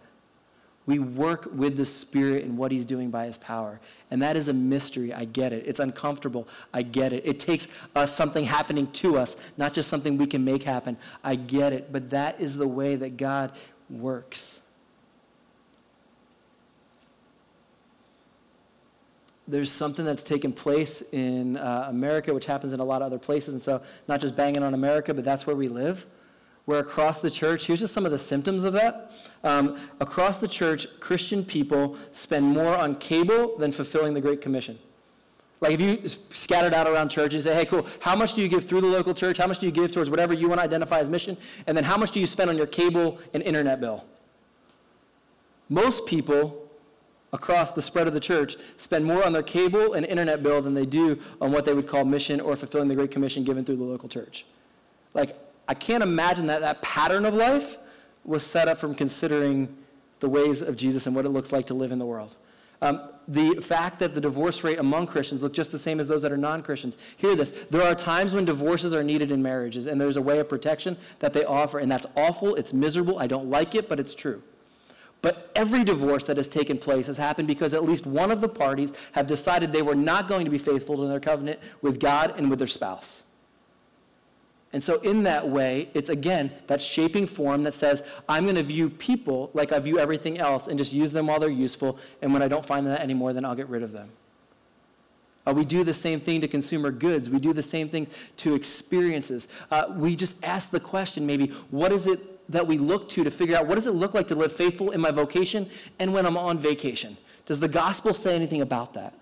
We 0.87 0.97
work 0.97 1.47
with 1.53 1.77
the 1.77 1.85
Spirit 1.85 2.45
and 2.45 2.57
what 2.57 2.71
He's 2.71 2.85
doing 2.85 3.11
by 3.11 3.25
His 3.25 3.37
power. 3.37 3.79
And 4.09 4.21
that 4.23 4.35
is 4.35 4.47
a 4.47 4.53
mystery. 4.53 5.13
I 5.13 5.25
get 5.25 5.53
it. 5.53 5.65
It's 5.67 5.79
uncomfortable. 5.79 6.47
I 6.73 6.81
get 6.81 7.13
it. 7.13 7.23
It 7.25 7.39
takes 7.39 7.67
us 7.95 8.15
something 8.15 8.45
happening 8.45 8.89
to 8.93 9.17
us, 9.17 9.37
not 9.57 9.73
just 9.73 9.89
something 9.89 10.17
we 10.17 10.25
can 10.25 10.43
make 10.43 10.63
happen. 10.63 10.97
I 11.23 11.35
get 11.35 11.73
it. 11.73 11.91
But 11.91 12.09
that 12.09 12.41
is 12.41 12.57
the 12.57 12.67
way 12.67 12.95
that 12.95 13.17
God 13.17 13.51
works. 13.89 14.61
there's 19.47 19.71
something 19.71 20.03
that's 20.03 20.23
taken 20.23 20.51
place 20.51 21.01
in 21.13 21.55
uh, 21.55 21.85
America, 21.87 22.33
which 22.33 22.45
happens 22.45 22.73
in 22.73 22.79
a 22.79 22.83
lot 22.83 23.01
of 23.01 23.05
other 23.05 23.17
places. 23.17 23.53
And 23.53 23.61
so, 23.61 23.81
not 24.07 24.19
just 24.19 24.35
banging 24.35 24.61
on 24.61 24.73
America, 24.73 25.13
but 25.13 25.23
that's 25.23 25.47
where 25.47 25.55
we 25.55 25.69
live. 25.69 26.05
Where 26.67 26.79
across 26.79 27.21
the 27.21 27.31
church, 27.31 27.65
here's 27.65 27.79
just 27.79 27.93
some 27.93 28.05
of 28.05 28.11
the 28.11 28.19
symptoms 28.19 28.65
of 28.65 28.73
that. 28.73 29.13
Um, 29.45 29.79
across 30.01 30.41
the 30.41 30.49
church, 30.49 30.85
Christian 30.99 31.45
people 31.45 31.95
spend 32.11 32.45
more 32.45 32.75
on 32.75 32.97
cable 32.97 33.57
than 33.57 33.71
fulfilling 33.71 34.13
the 34.13 34.19
Great 34.19 34.41
Commission. 34.41 34.77
Like 35.61 35.71
if 35.71 35.79
you 35.79 36.09
scattered 36.33 36.73
out 36.73 36.85
around 36.85 37.07
church 37.07 37.33
and 37.33 37.41
say, 37.41 37.55
hey, 37.55 37.63
cool, 37.63 37.87
how 38.01 38.17
much 38.17 38.33
do 38.33 38.41
you 38.41 38.49
give 38.49 38.65
through 38.65 38.81
the 38.81 38.87
local 38.87 39.13
church? 39.13 39.37
How 39.37 39.47
much 39.47 39.59
do 39.59 39.65
you 39.65 39.71
give 39.71 39.93
towards 39.93 40.09
whatever 40.09 40.33
you 40.33 40.49
want 40.49 40.59
to 40.59 40.65
identify 40.65 40.99
as 40.99 41.09
mission? 41.09 41.37
And 41.67 41.77
then 41.77 41.85
how 41.85 41.95
much 41.95 42.11
do 42.11 42.19
you 42.19 42.25
spend 42.25 42.49
on 42.49 42.57
your 42.57 42.67
cable 42.67 43.17
and 43.33 43.41
internet 43.41 43.79
bill? 43.79 44.05
Most 45.69 46.05
people 46.05 46.69
across 47.31 47.71
the 47.71 47.81
spread 47.81 48.07
of 48.07 48.13
the 48.13 48.19
church 48.19 48.57
spend 48.75 49.05
more 49.05 49.25
on 49.25 49.31
their 49.31 49.41
cable 49.41 49.93
and 49.93 50.05
internet 50.05 50.43
bill 50.43 50.61
than 50.61 50.73
they 50.73 50.85
do 50.85 51.17
on 51.39 51.53
what 51.53 51.63
they 51.63 51.73
would 51.73 51.87
call 51.87 52.03
mission 52.03 52.41
or 52.41 52.57
fulfilling 52.57 52.89
the 52.89 52.95
Great 52.95 53.11
Commission 53.11 53.45
given 53.45 53.63
through 53.63 53.77
the 53.77 53.85
local 53.85 54.09
church. 54.09 54.45
Like, 55.13 55.46
I 55.67 55.73
can't 55.73 56.03
imagine 56.03 56.47
that 56.47 56.61
that 56.61 56.81
pattern 56.81 57.25
of 57.25 57.33
life 57.33 57.77
was 58.23 58.45
set 58.45 58.67
up 58.67 58.77
from 58.77 58.95
considering 58.95 59.75
the 60.19 60.29
ways 60.29 60.61
of 60.61 60.75
Jesus 60.75 61.07
and 61.07 61.15
what 61.15 61.25
it 61.25 61.29
looks 61.29 61.51
like 61.51 61.65
to 61.67 61.73
live 61.73 61.91
in 61.91 61.99
the 61.99 62.05
world. 62.05 62.35
Um, 62.81 63.09
the 63.27 63.55
fact 63.55 63.99
that 63.99 64.13
the 64.13 64.21
divorce 64.21 64.63
rate 64.63 64.79
among 64.79 65.07
Christians 65.07 65.43
look 65.43 65.53
just 65.53 65.71
the 65.71 65.79
same 65.79 65.99
as 65.99 66.07
those 66.07 66.21
that 66.21 66.31
are 66.31 66.37
non 66.37 66.61
Christians. 66.61 66.95
Hear 67.17 67.35
this. 67.35 67.51
There 67.69 67.81
are 67.81 67.95
times 67.95 68.33
when 68.33 68.45
divorces 68.45 68.93
are 68.93 69.03
needed 69.03 69.31
in 69.31 69.41
marriages, 69.41 69.87
and 69.87 69.99
there's 69.99 70.15
a 70.15 70.21
way 70.21 70.39
of 70.39 70.47
protection 70.47 70.97
that 71.19 71.33
they 71.33 71.43
offer, 71.43 71.79
and 71.79 71.91
that's 71.91 72.05
awful. 72.15 72.55
It's 72.55 72.73
miserable. 72.73 73.19
I 73.19 73.27
don't 73.27 73.49
like 73.49 73.75
it, 73.75 73.89
but 73.89 73.99
it's 73.99 74.15
true. 74.15 74.43
But 75.21 75.51
every 75.55 75.83
divorce 75.83 76.25
that 76.25 76.37
has 76.37 76.47
taken 76.47 76.77
place 76.77 77.07
has 77.07 77.17
happened 77.17 77.47
because 77.47 77.73
at 77.73 77.83
least 77.83 78.05
one 78.05 78.31
of 78.31 78.39
the 78.39 78.47
parties 78.47 78.93
have 79.13 79.25
decided 79.25 79.73
they 79.73 79.81
were 79.81 79.95
not 79.95 80.27
going 80.27 80.45
to 80.45 80.51
be 80.51 80.59
faithful 80.59 80.95
to 80.97 81.07
their 81.07 81.19
covenant 81.19 81.59
with 81.81 81.99
God 81.99 82.35
and 82.37 82.49
with 82.49 82.59
their 82.59 82.67
spouse. 82.67 83.23
And 84.73 84.83
so, 84.83 84.99
in 84.99 85.23
that 85.23 85.47
way, 85.47 85.89
it's 85.93 86.09
again 86.09 86.51
that 86.67 86.81
shaping 86.81 87.25
form 87.25 87.63
that 87.63 87.73
says, 87.73 88.03
I'm 88.27 88.43
going 88.43 88.57
to 88.57 88.63
view 88.63 88.89
people 88.89 89.49
like 89.53 89.71
I 89.71 89.79
view 89.79 89.97
everything 89.97 90.39
else 90.39 90.67
and 90.67 90.77
just 90.77 90.91
use 90.91 91.13
them 91.13 91.27
while 91.27 91.39
they're 91.39 91.49
useful. 91.49 91.97
And 92.21 92.33
when 92.33 92.41
I 92.41 92.47
don't 92.47 92.65
find 92.65 92.85
that 92.87 92.99
anymore, 92.99 93.31
then 93.33 93.45
I'll 93.45 93.55
get 93.55 93.69
rid 93.69 93.81
of 93.81 93.93
them. 93.93 94.09
Uh, 95.47 95.53
we 95.53 95.63
do 95.63 95.85
the 95.85 95.93
same 95.93 96.19
thing 96.19 96.41
to 96.41 96.47
consumer 96.47 96.91
goods. 96.91 97.29
We 97.29 97.39
do 97.39 97.53
the 97.53 97.63
same 97.63 97.87
thing 97.87 98.07
to 98.37 98.53
experiences. 98.53 99.47
Uh, 99.71 99.85
we 99.95 100.15
just 100.15 100.43
ask 100.43 100.71
the 100.71 100.79
question 100.79 101.25
maybe, 101.25 101.47
what 101.71 101.93
is 101.93 102.05
it 102.05 102.49
that 102.51 102.67
we 102.67 102.77
look 102.77 103.07
to 103.09 103.23
to 103.23 103.31
figure 103.31 103.55
out 103.55 103.67
what 103.67 103.75
does 103.75 103.87
it 103.87 103.91
look 103.91 104.13
like 104.13 104.27
to 104.27 104.35
live 104.35 104.51
faithful 104.51 104.91
in 104.91 104.99
my 104.99 105.11
vocation 105.11 105.69
and 105.99 106.13
when 106.13 106.25
I'm 106.25 106.35
on 106.35 106.57
vacation? 106.57 107.15
Does 107.45 107.61
the 107.61 107.69
gospel 107.69 108.13
say 108.13 108.35
anything 108.35 108.61
about 108.61 108.93
that? 108.95 109.13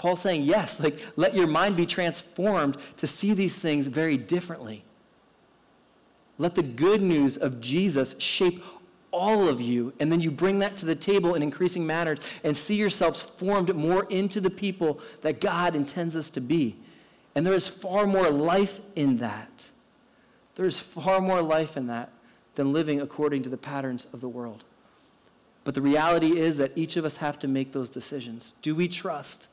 Paul's 0.00 0.22
saying, 0.22 0.44
yes, 0.44 0.80
like 0.80 0.98
let 1.16 1.34
your 1.34 1.46
mind 1.46 1.76
be 1.76 1.84
transformed 1.84 2.78
to 2.96 3.06
see 3.06 3.34
these 3.34 3.58
things 3.58 3.86
very 3.86 4.16
differently. 4.16 4.82
Let 6.38 6.54
the 6.54 6.62
good 6.62 7.02
news 7.02 7.36
of 7.36 7.60
Jesus 7.60 8.18
shape 8.18 8.64
all 9.10 9.46
of 9.46 9.60
you, 9.60 9.92
and 10.00 10.10
then 10.10 10.22
you 10.22 10.30
bring 10.30 10.58
that 10.60 10.78
to 10.78 10.86
the 10.86 10.94
table 10.94 11.34
in 11.34 11.42
increasing 11.42 11.86
manners 11.86 12.18
and 12.42 12.56
see 12.56 12.76
yourselves 12.76 13.20
formed 13.20 13.76
more 13.76 14.04
into 14.04 14.40
the 14.40 14.48
people 14.48 15.00
that 15.20 15.38
God 15.38 15.76
intends 15.76 16.16
us 16.16 16.30
to 16.30 16.40
be. 16.40 16.76
And 17.34 17.46
there 17.46 17.52
is 17.52 17.68
far 17.68 18.06
more 18.06 18.30
life 18.30 18.80
in 18.96 19.18
that. 19.18 19.68
There 20.54 20.64
is 20.64 20.80
far 20.80 21.20
more 21.20 21.42
life 21.42 21.76
in 21.76 21.88
that 21.88 22.10
than 22.54 22.72
living 22.72 23.02
according 23.02 23.42
to 23.42 23.50
the 23.50 23.58
patterns 23.58 24.06
of 24.14 24.22
the 24.22 24.30
world. 24.30 24.64
But 25.64 25.74
the 25.74 25.82
reality 25.82 26.38
is 26.38 26.56
that 26.56 26.72
each 26.74 26.96
of 26.96 27.04
us 27.04 27.18
have 27.18 27.38
to 27.40 27.48
make 27.48 27.72
those 27.72 27.90
decisions. 27.90 28.54
Do 28.62 28.74
we 28.74 28.88
trust 28.88 29.50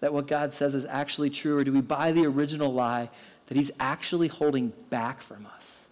that 0.00 0.12
what 0.12 0.26
God 0.26 0.54
says 0.54 0.74
is 0.74 0.84
actually 0.86 1.30
true, 1.30 1.58
or 1.58 1.64
do 1.64 1.72
we 1.72 1.80
buy 1.80 2.12
the 2.12 2.26
original 2.26 2.72
lie 2.72 3.10
that 3.46 3.56
He's 3.56 3.70
actually 3.80 4.28
holding 4.28 4.72
back 4.90 5.22
from 5.22 5.46
us? 5.46 5.88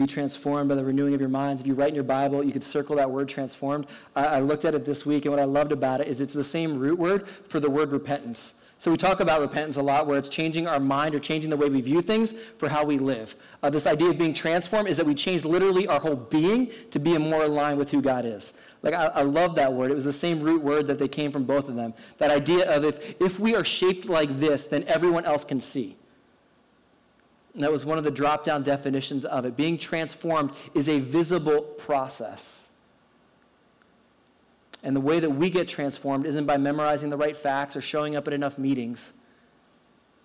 be 0.00 0.06
transformed 0.06 0.68
by 0.68 0.74
the 0.74 0.82
renewing 0.82 1.12
of 1.12 1.20
your 1.20 1.28
minds. 1.28 1.60
If 1.60 1.68
you 1.68 1.74
write 1.74 1.90
in 1.90 1.94
your 1.94 2.04
Bible, 2.04 2.42
you 2.42 2.52
could 2.52 2.64
circle 2.64 2.96
that 2.96 3.10
word 3.10 3.28
transformed. 3.28 3.86
I, 4.16 4.24
I 4.24 4.40
looked 4.40 4.64
at 4.64 4.74
it 4.74 4.86
this 4.86 5.04
week, 5.04 5.26
and 5.26 5.32
what 5.32 5.40
I 5.40 5.44
loved 5.44 5.72
about 5.72 6.00
it 6.00 6.08
is 6.08 6.22
it's 6.22 6.32
the 6.32 6.42
same 6.42 6.78
root 6.78 6.98
word 6.98 7.28
for 7.28 7.60
the 7.60 7.68
word 7.68 7.92
repentance. 7.92 8.54
So 8.80 8.90
we 8.90 8.96
talk 8.96 9.20
about 9.20 9.42
repentance 9.42 9.76
a 9.76 9.82
lot, 9.82 10.06
where 10.06 10.16
it's 10.16 10.30
changing 10.30 10.66
our 10.66 10.80
mind 10.80 11.14
or 11.14 11.20
changing 11.20 11.50
the 11.50 11.56
way 11.58 11.68
we 11.68 11.82
view 11.82 12.00
things 12.00 12.32
for 12.56 12.66
how 12.66 12.82
we 12.82 12.96
live. 12.96 13.36
Uh, 13.62 13.68
this 13.68 13.86
idea 13.86 14.08
of 14.08 14.16
being 14.16 14.32
transformed 14.32 14.88
is 14.88 14.96
that 14.96 15.04
we 15.04 15.14
change 15.14 15.44
literally 15.44 15.86
our 15.86 16.00
whole 16.00 16.16
being 16.16 16.70
to 16.90 16.98
be 16.98 17.18
more 17.18 17.46
line 17.46 17.76
with 17.76 17.90
who 17.90 18.00
God 18.00 18.24
is. 18.24 18.54
Like 18.80 18.94
I, 18.94 19.08
I 19.08 19.20
love 19.20 19.54
that 19.56 19.70
word. 19.70 19.90
It 19.90 19.96
was 19.96 20.06
the 20.06 20.14
same 20.14 20.40
root 20.40 20.62
word 20.62 20.86
that 20.86 20.98
they 20.98 21.08
came 21.08 21.30
from 21.30 21.44
both 21.44 21.68
of 21.68 21.76
them. 21.76 21.92
That 22.16 22.30
idea 22.30 22.74
of 22.74 22.84
if 22.84 23.20
if 23.20 23.38
we 23.38 23.54
are 23.54 23.64
shaped 23.64 24.06
like 24.06 24.40
this, 24.40 24.64
then 24.64 24.84
everyone 24.84 25.26
else 25.26 25.44
can 25.44 25.60
see. 25.60 25.98
And 27.52 27.62
that 27.62 27.70
was 27.70 27.84
one 27.84 27.98
of 27.98 28.04
the 28.04 28.10
drop 28.10 28.44
down 28.44 28.62
definitions 28.62 29.26
of 29.26 29.44
it. 29.44 29.58
Being 29.58 29.76
transformed 29.76 30.52
is 30.72 30.88
a 30.88 31.00
visible 31.00 31.60
process. 31.60 32.59
And 34.82 34.96
the 34.96 35.00
way 35.00 35.20
that 35.20 35.30
we 35.30 35.50
get 35.50 35.68
transformed 35.68 36.26
isn't 36.26 36.46
by 36.46 36.56
memorizing 36.56 37.10
the 37.10 37.16
right 37.16 37.36
facts 37.36 37.76
or 37.76 37.80
showing 37.80 38.16
up 38.16 38.26
at 38.26 38.32
enough 38.32 38.58
meetings, 38.58 39.12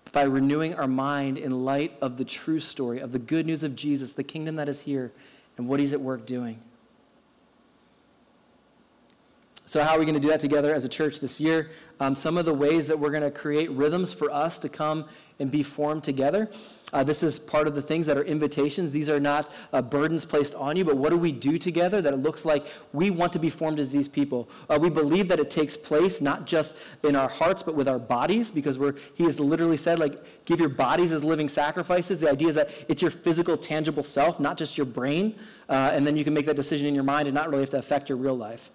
but 0.05 0.13
by 0.13 0.23
renewing 0.23 0.73
our 0.75 0.87
mind 0.87 1.37
in 1.37 1.65
light 1.65 1.97
of 2.01 2.17
the 2.17 2.25
true 2.25 2.59
story, 2.59 2.99
of 2.99 3.11
the 3.11 3.19
good 3.19 3.45
news 3.45 3.63
of 3.63 3.75
Jesus, 3.75 4.13
the 4.13 4.23
kingdom 4.23 4.55
that 4.55 4.69
is 4.69 4.81
here, 4.81 5.11
and 5.57 5.67
what 5.67 5.79
he's 5.79 5.93
at 5.93 6.01
work 6.01 6.25
doing. 6.25 6.61
So, 9.67 9.83
how 9.83 9.95
are 9.95 9.99
we 9.99 10.05
going 10.05 10.15
to 10.15 10.21
do 10.21 10.27
that 10.27 10.39
together 10.39 10.73
as 10.73 10.85
a 10.85 10.89
church 10.89 11.19
this 11.19 11.39
year? 11.39 11.71
Um, 11.99 12.13
some 12.13 12.37
of 12.37 12.45
the 12.45 12.53
ways 12.53 12.87
that 12.87 12.99
we're 12.99 13.09
going 13.09 13.23
to 13.23 13.31
create 13.31 13.71
rhythms 13.71 14.13
for 14.13 14.31
us 14.31 14.59
to 14.59 14.69
come 14.69 15.05
and 15.39 15.51
be 15.51 15.63
formed 15.63 16.03
together. 16.03 16.49
Uh, 16.93 17.03
this 17.03 17.23
is 17.23 17.37
part 17.37 17.67
of 17.67 17.75
the 17.75 17.81
things 17.81 18.05
that 18.05 18.15
are 18.15 18.23
invitations. 18.23 18.91
These 18.91 19.09
are 19.09 19.19
not 19.19 19.51
uh, 19.73 19.81
burdens 19.81 20.23
placed 20.23 20.55
on 20.55 20.77
you, 20.77 20.85
but 20.85 20.95
what 20.95 21.09
do 21.09 21.17
we 21.17 21.31
do 21.31 21.57
together 21.57 22.01
that 22.01 22.13
it 22.13 22.17
looks 22.17 22.45
like 22.45 22.65
we 22.93 23.09
want 23.09 23.33
to 23.33 23.39
be 23.39 23.49
formed 23.49 23.79
as 23.79 23.91
these 23.91 24.07
people? 24.07 24.47
Uh, 24.69 24.77
we 24.79 24.89
believe 24.89 25.27
that 25.27 25.39
it 25.39 25.49
takes 25.49 25.75
place 25.75 26.21
not 26.21 26.45
just 26.45 26.77
in 27.03 27.15
our 27.15 27.27
hearts, 27.27 27.63
but 27.63 27.75
with 27.75 27.87
our 27.87 27.99
bodies, 27.99 28.49
because 28.49 28.77
we're, 28.77 28.93
he 29.15 29.25
has 29.25 29.39
literally 29.39 29.75
said, 29.75 29.99
like, 29.99 30.23
give 30.45 30.59
your 30.59 30.69
bodies 30.69 31.11
as 31.11 31.23
living 31.23 31.49
sacrifices. 31.49 32.19
The 32.19 32.31
idea 32.31 32.49
is 32.49 32.55
that 32.55 32.69
it's 32.87 33.01
your 33.01 33.11
physical, 33.11 33.57
tangible 33.57 34.03
self, 34.03 34.39
not 34.39 34.55
just 34.55 34.77
your 34.77 34.85
brain, 34.85 35.35
uh, 35.67 35.91
and 35.93 36.07
then 36.07 36.15
you 36.15 36.23
can 36.23 36.33
make 36.33 36.45
that 36.45 36.55
decision 36.55 36.87
in 36.87 36.95
your 36.95 37.03
mind 37.03 37.27
and 37.27 37.35
not 37.35 37.49
really 37.49 37.63
have 37.63 37.71
to 37.71 37.79
affect 37.79 38.07
your 38.07 38.17
real 38.17 38.37
life. 38.37 38.71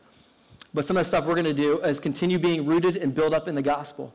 But 0.75 0.85
some 0.85 0.97
of 0.97 1.05
the 1.05 1.09
stuff 1.09 1.25
we're 1.25 1.35
going 1.35 1.45
to 1.47 1.55
do 1.55 1.81
is 1.81 2.01
continue 2.01 2.39
being 2.39 2.67
rooted 2.67 2.97
and 2.99 3.15
built 3.15 3.33
up 3.33 3.49
in 3.49 3.55
the 3.55 3.63
gospel. 3.63 4.13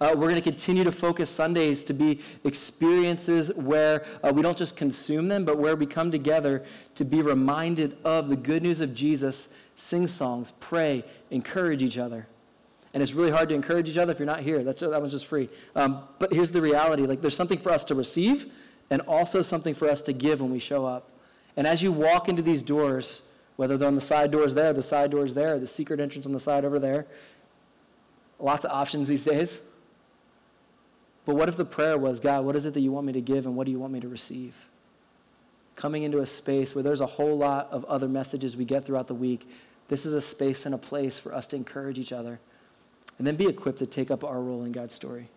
Uh, 0.00 0.10
we're 0.10 0.28
going 0.28 0.34
to 0.34 0.40
continue 0.42 0.84
to 0.84 0.92
focus 0.92 1.30
Sundays 1.30 1.84
to 1.84 1.94
be 1.94 2.20
experiences 2.44 3.52
where 3.54 4.04
uh, 4.22 4.32
we 4.34 4.42
don't 4.42 4.58
just 4.58 4.76
consume 4.76 5.28
them, 5.28 5.44
but 5.44 5.58
where 5.58 5.76
we 5.76 5.86
come 5.86 6.10
together 6.10 6.64
to 6.96 7.04
be 7.04 7.22
reminded 7.22 7.96
of 8.04 8.28
the 8.28 8.36
good 8.36 8.62
news 8.62 8.80
of 8.80 8.94
Jesus, 8.94 9.48
sing 9.76 10.06
songs, 10.06 10.52
pray, 10.60 11.04
encourage 11.30 11.82
each 11.82 11.98
other. 11.98 12.26
And 12.92 13.02
it's 13.02 13.12
really 13.12 13.30
hard 13.30 13.48
to 13.48 13.54
encourage 13.54 13.88
each 13.88 13.96
other 13.96 14.12
if 14.12 14.18
you're 14.18 14.26
not 14.26 14.40
here. 14.40 14.62
That's, 14.62 14.80
that 14.80 15.00
one's 15.00 15.12
just 15.12 15.26
free. 15.26 15.48
Um, 15.74 16.02
but 16.18 16.32
here's 16.32 16.50
the 16.50 16.62
reality 16.62 17.06
like, 17.06 17.20
there's 17.20 17.36
something 17.36 17.58
for 17.58 17.70
us 17.70 17.84
to 17.86 17.94
receive 17.94 18.46
and 18.90 19.00
also 19.02 19.42
something 19.42 19.74
for 19.74 19.88
us 19.88 20.02
to 20.02 20.12
give 20.12 20.40
when 20.40 20.50
we 20.50 20.58
show 20.58 20.86
up. 20.86 21.10
And 21.56 21.66
as 21.66 21.82
you 21.82 21.92
walk 21.92 22.28
into 22.28 22.42
these 22.42 22.62
doors, 22.62 23.22
whether 23.56 23.76
they're 23.76 23.88
on 23.88 23.94
the 23.94 24.00
side 24.00 24.30
doors 24.30 24.54
there, 24.54 24.72
the 24.72 24.82
side 24.82 25.10
doors 25.10 25.34
there, 25.34 25.58
the 25.58 25.66
secret 25.66 26.00
entrance 26.00 26.26
on 26.26 26.32
the 26.32 26.40
side 26.40 26.64
over 26.64 26.78
there. 26.78 27.06
Lots 28.38 28.64
of 28.64 28.72
options 28.72 29.08
these 29.08 29.24
days. 29.24 29.60
But 31.26 31.36
what 31.36 31.48
if 31.48 31.56
the 31.56 31.64
prayer 31.64 31.96
was, 31.96 32.20
God, 32.20 32.44
what 32.44 32.56
is 32.56 32.66
it 32.66 32.74
that 32.74 32.80
you 32.80 32.92
want 32.92 33.06
me 33.06 33.12
to 33.12 33.20
give 33.20 33.46
and 33.46 33.56
what 33.56 33.64
do 33.64 33.72
you 33.72 33.78
want 33.78 33.92
me 33.92 34.00
to 34.00 34.08
receive? 34.08 34.68
Coming 35.74 36.02
into 36.02 36.18
a 36.18 36.26
space 36.26 36.74
where 36.74 36.82
there's 36.82 37.00
a 37.00 37.06
whole 37.06 37.36
lot 37.36 37.68
of 37.70 37.84
other 37.86 38.08
messages 38.08 38.56
we 38.56 38.64
get 38.64 38.84
throughout 38.84 39.08
the 39.08 39.14
week, 39.14 39.48
this 39.88 40.06
is 40.06 40.14
a 40.14 40.20
space 40.20 40.66
and 40.66 40.74
a 40.74 40.78
place 40.78 41.18
for 41.18 41.34
us 41.34 41.46
to 41.48 41.56
encourage 41.56 41.98
each 41.98 42.12
other 42.12 42.40
and 43.18 43.26
then 43.26 43.36
be 43.36 43.46
equipped 43.46 43.78
to 43.78 43.86
take 43.86 44.10
up 44.10 44.24
our 44.24 44.40
role 44.40 44.64
in 44.64 44.72
God's 44.72 44.94
story. 44.94 45.28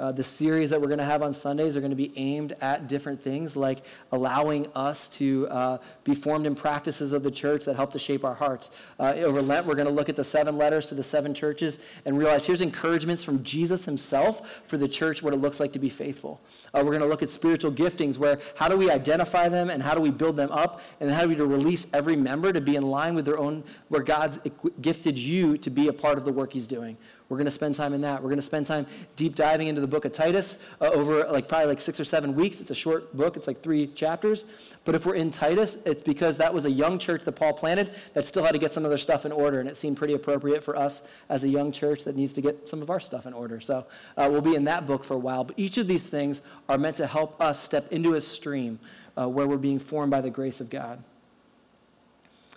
Uh, 0.00 0.10
the 0.10 0.24
series 0.24 0.70
that 0.70 0.80
we're 0.80 0.88
going 0.88 0.98
to 0.98 1.04
have 1.04 1.22
on 1.22 1.30
Sundays 1.30 1.76
are 1.76 1.80
going 1.80 1.90
to 1.90 1.96
be 1.96 2.10
aimed 2.16 2.54
at 2.62 2.88
different 2.88 3.20
things, 3.20 3.54
like 3.54 3.82
allowing 4.12 4.66
us 4.74 5.08
to 5.08 5.46
uh, 5.48 5.76
be 6.04 6.14
formed 6.14 6.46
in 6.46 6.54
practices 6.54 7.12
of 7.12 7.22
the 7.22 7.30
church 7.30 7.66
that 7.66 7.76
help 7.76 7.92
to 7.92 7.98
shape 7.98 8.24
our 8.24 8.32
hearts. 8.32 8.70
Uh, 8.98 9.12
over 9.16 9.42
Lent, 9.42 9.66
we're 9.66 9.74
going 9.74 9.86
to 9.86 9.92
look 9.92 10.08
at 10.08 10.16
the 10.16 10.24
seven 10.24 10.56
letters 10.56 10.86
to 10.86 10.94
the 10.94 11.02
seven 11.02 11.34
churches 11.34 11.80
and 12.06 12.16
realize 12.16 12.46
here's 12.46 12.62
encouragements 12.62 13.22
from 13.22 13.44
Jesus 13.44 13.84
himself 13.84 14.62
for 14.66 14.78
the 14.78 14.88
church, 14.88 15.22
what 15.22 15.34
it 15.34 15.36
looks 15.36 15.60
like 15.60 15.74
to 15.74 15.78
be 15.78 15.90
faithful. 15.90 16.40
Uh, 16.72 16.78
we're 16.82 16.92
going 16.92 17.02
to 17.02 17.06
look 17.06 17.22
at 17.22 17.28
spiritual 17.28 17.70
giftings, 17.70 18.16
where 18.16 18.40
how 18.56 18.68
do 18.68 18.78
we 18.78 18.90
identify 18.90 19.50
them 19.50 19.68
and 19.68 19.82
how 19.82 19.92
do 19.92 20.00
we 20.00 20.10
build 20.10 20.34
them 20.34 20.50
up, 20.50 20.80
and 21.00 21.10
how 21.10 21.24
do 21.24 21.28
we 21.28 21.34
release 21.34 21.86
every 21.92 22.16
member 22.16 22.54
to 22.54 22.60
be 22.62 22.76
in 22.76 22.84
line 22.84 23.14
with 23.14 23.26
their 23.26 23.38
own, 23.38 23.62
where 23.88 24.02
God's 24.02 24.38
gifted 24.80 25.18
you 25.18 25.58
to 25.58 25.68
be 25.68 25.88
a 25.88 25.92
part 25.92 26.16
of 26.16 26.24
the 26.24 26.32
work 26.32 26.54
He's 26.54 26.66
doing. 26.66 26.96
We're 27.30 27.36
going 27.36 27.46
to 27.46 27.52
spend 27.52 27.76
time 27.76 27.94
in 27.94 28.00
that. 28.00 28.20
We're 28.20 28.28
going 28.28 28.40
to 28.40 28.42
spend 28.42 28.66
time 28.66 28.88
deep 29.14 29.36
diving 29.36 29.68
into 29.68 29.80
the 29.80 29.86
book 29.86 30.04
of 30.04 30.10
Titus 30.10 30.58
uh, 30.80 30.86
over 30.86 31.24
like 31.30 31.46
probably 31.46 31.68
like 31.68 31.80
six 31.80 32.00
or 32.00 32.04
seven 32.04 32.34
weeks. 32.34 32.60
It's 32.60 32.72
a 32.72 32.74
short 32.74 33.16
book. 33.16 33.36
It's 33.36 33.46
like 33.46 33.62
three 33.62 33.86
chapters. 33.86 34.46
But 34.84 34.96
if 34.96 35.06
we're 35.06 35.14
in 35.14 35.30
Titus, 35.30 35.78
it's 35.86 36.02
because 36.02 36.36
that 36.38 36.52
was 36.52 36.64
a 36.64 36.70
young 36.70 36.98
church 36.98 37.24
that 37.24 37.32
Paul 37.32 37.52
planted 37.52 37.94
that 38.14 38.26
still 38.26 38.44
had 38.44 38.50
to 38.50 38.58
get 38.58 38.74
some 38.74 38.84
of 38.84 38.90
their 38.90 38.98
stuff 38.98 39.24
in 39.24 39.30
order, 39.30 39.60
and 39.60 39.68
it 39.68 39.76
seemed 39.76 39.96
pretty 39.96 40.14
appropriate 40.14 40.64
for 40.64 40.74
us 40.74 41.02
as 41.28 41.44
a 41.44 41.48
young 41.48 41.70
church 41.70 42.02
that 42.02 42.16
needs 42.16 42.34
to 42.34 42.40
get 42.40 42.68
some 42.68 42.82
of 42.82 42.90
our 42.90 42.98
stuff 42.98 43.26
in 43.26 43.32
order. 43.32 43.60
So 43.60 43.86
uh, 44.16 44.28
we'll 44.28 44.40
be 44.40 44.56
in 44.56 44.64
that 44.64 44.88
book 44.88 45.04
for 45.04 45.14
a 45.14 45.18
while. 45.18 45.44
But 45.44 45.56
each 45.56 45.78
of 45.78 45.86
these 45.86 46.08
things 46.08 46.42
are 46.68 46.78
meant 46.78 46.96
to 46.96 47.06
help 47.06 47.40
us 47.40 47.62
step 47.62 47.92
into 47.92 48.14
a 48.14 48.20
stream 48.20 48.80
uh, 49.16 49.28
where 49.28 49.46
we're 49.46 49.56
being 49.56 49.78
formed 49.78 50.10
by 50.10 50.20
the 50.20 50.30
grace 50.30 50.60
of 50.60 50.68
God. 50.68 51.00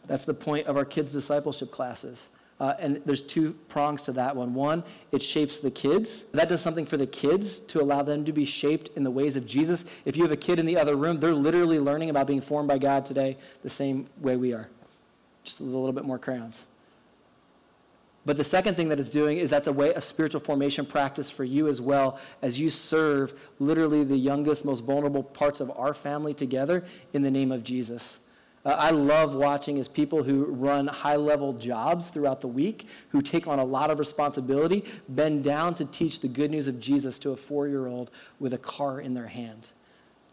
That's 0.07 0.25
the 0.25 0.33
point 0.33 0.65
of 0.65 0.77
our 0.77 0.85
kids' 0.85 1.11
discipleship 1.11 1.69
classes. 1.69 2.29
Uh, 2.63 2.73
and 2.79 3.01
there's 3.05 3.21
two 3.21 3.51
prongs 3.67 4.03
to 4.03 4.13
that 4.13 4.33
one. 4.33 4.53
One, 4.53 4.85
it 5.11 5.21
shapes 5.21 5.59
the 5.59 5.69
kids. 5.69 6.23
That 6.31 6.47
does 6.47 6.61
something 6.61 6.85
for 6.85 6.95
the 6.95 7.05
kids 7.05 7.59
to 7.59 7.81
allow 7.81 8.03
them 8.03 8.23
to 8.23 8.31
be 8.31 8.45
shaped 8.45 8.89
in 8.95 9.03
the 9.03 9.11
ways 9.11 9.35
of 9.35 9.45
Jesus. 9.45 9.83
If 10.05 10.15
you 10.15 10.23
have 10.23 10.31
a 10.31 10.37
kid 10.37 10.59
in 10.59 10.65
the 10.65 10.77
other 10.77 10.95
room, 10.95 11.17
they're 11.17 11.33
literally 11.33 11.77
learning 11.77 12.09
about 12.09 12.25
being 12.25 12.39
formed 12.39 12.69
by 12.69 12.77
God 12.77 13.05
today 13.05 13.35
the 13.63 13.69
same 13.69 14.07
way 14.21 14.37
we 14.37 14.53
are, 14.53 14.69
just 15.43 15.59
a 15.59 15.63
little 15.63 15.91
bit 15.91 16.05
more 16.05 16.17
crayons. 16.17 16.65
But 18.25 18.37
the 18.37 18.45
second 18.45 18.75
thing 18.75 18.87
that 18.87 18.97
it's 18.97 19.09
doing 19.09 19.39
is 19.39 19.49
that's 19.49 19.67
a 19.67 19.73
way, 19.73 19.89
a 19.89 19.99
spiritual 19.99 20.39
formation 20.39 20.85
practice 20.85 21.29
for 21.29 21.43
you 21.43 21.67
as 21.67 21.81
well 21.81 22.17
as 22.41 22.57
you 22.57 22.69
serve 22.69 23.33
literally 23.59 24.05
the 24.05 24.15
youngest, 24.15 24.63
most 24.63 24.85
vulnerable 24.85 25.23
parts 25.23 25.59
of 25.59 25.69
our 25.75 25.93
family 25.93 26.33
together 26.33 26.85
in 27.11 27.23
the 27.23 27.31
name 27.31 27.51
of 27.51 27.65
Jesus. 27.65 28.21
Uh, 28.65 28.69
I 28.69 28.91
love 28.91 29.33
watching 29.35 29.77
as 29.77 29.87
people 29.87 30.23
who 30.23 30.45
run 30.45 30.87
high 30.87 31.17
level 31.17 31.53
jobs 31.53 32.09
throughout 32.09 32.39
the 32.39 32.47
week, 32.47 32.87
who 33.09 33.21
take 33.21 33.45
on 33.45 33.59
a 33.59 33.65
lot 33.65 33.91
of 33.91 33.99
responsibility, 33.99 34.85
bend 35.09 35.43
down 35.43 35.75
to 35.75 35.85
teach 35.85 36.21
the 36.21 36.29
good 36.29 36.49
news 36.49 36.67
of 36.67 36.79
Jesus 36.79 37.19
to 37.19 37.31
a 37.31 37.35
four 37.35 37.67
year 37.67 37.87
old 37.87 38.09
with 38.39 38.53
a 38.53 38.57
car 38.57 39.01
in 39.01 39.13
their 39.13 39.27
hand. 39.27 39.71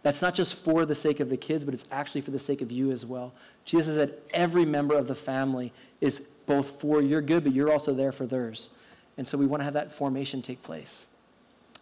That's 0.03 0.23
not 0.23 0.35
just 0.35 0.55
for 0.55 0.87
the 0.87 0.95
sake 0.95 1.21
of 1.21 1.29
the 1.29 1.37
kids, 1.37 1.65
but 1.65 1.75
it's 1.75 1.85
actually 1.91 2.23
for 2.23 2.31
the 2.31 2.39
sake 2.39 2.63
of 2.63 2.71
you 2.71 2.91
as 2.91 3.05
well. 3.05 3.35
Jesus 3.65 3.97
said 3.97 4.15
every 4.33 4.65
member 4.65 4.97
of 4.97 5.09
the 5.09 5.15
family 5.15 5.73
is 6.01 6.23
both 6.47 6.81
for 6.81 7.03
your 7.03 7.21
good, 7.21 7.45
but 7.45 7.53
you're 7.53 7.71
also 7.71 7.93
there 7.93 8.13
for 8.13 8.27
theirs. 8.27 8.71
And 9.19 9.29
so 9.29 9.37
we 9.37 9.47
want 9.47 9.61
to 9.61 9.65
have 9.65 9.75
that 9.75 9.93
formation 9.93 10.41
take 10.41 10.63
place. 10.63 11.07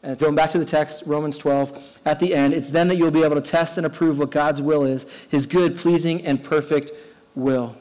And 0.03 0.17
going 0.19 0.35
back 0.35 0.51
to 0.51 0.59
the 0.59 0.65
text, 0.65 1.03
Romans 1.07 1.39
12, 1.39 2.01
at 2.05 2.21
the 2.21 2.35
end, 2.35 2.55
it's 2.55 2.69
then 2.69 2.89
that 2.89 2.97
you'll 2.97 3.11
be 3.11 3.25
able 3.25 3.35
to 3.35 3.41
test 3.41 3.79
and 3.79 3.87
approve 3.87 4.19
what 4.19 4.31
God's 4.31 4.63
will 4.63 4.85
is, 4.85 5.07
his 5.29 5.45
good, 5.47 5.77
pleasing, 5.77 6.25
and 6.25 6.43
perfect 6.43 6.93
will. 7.35 7.77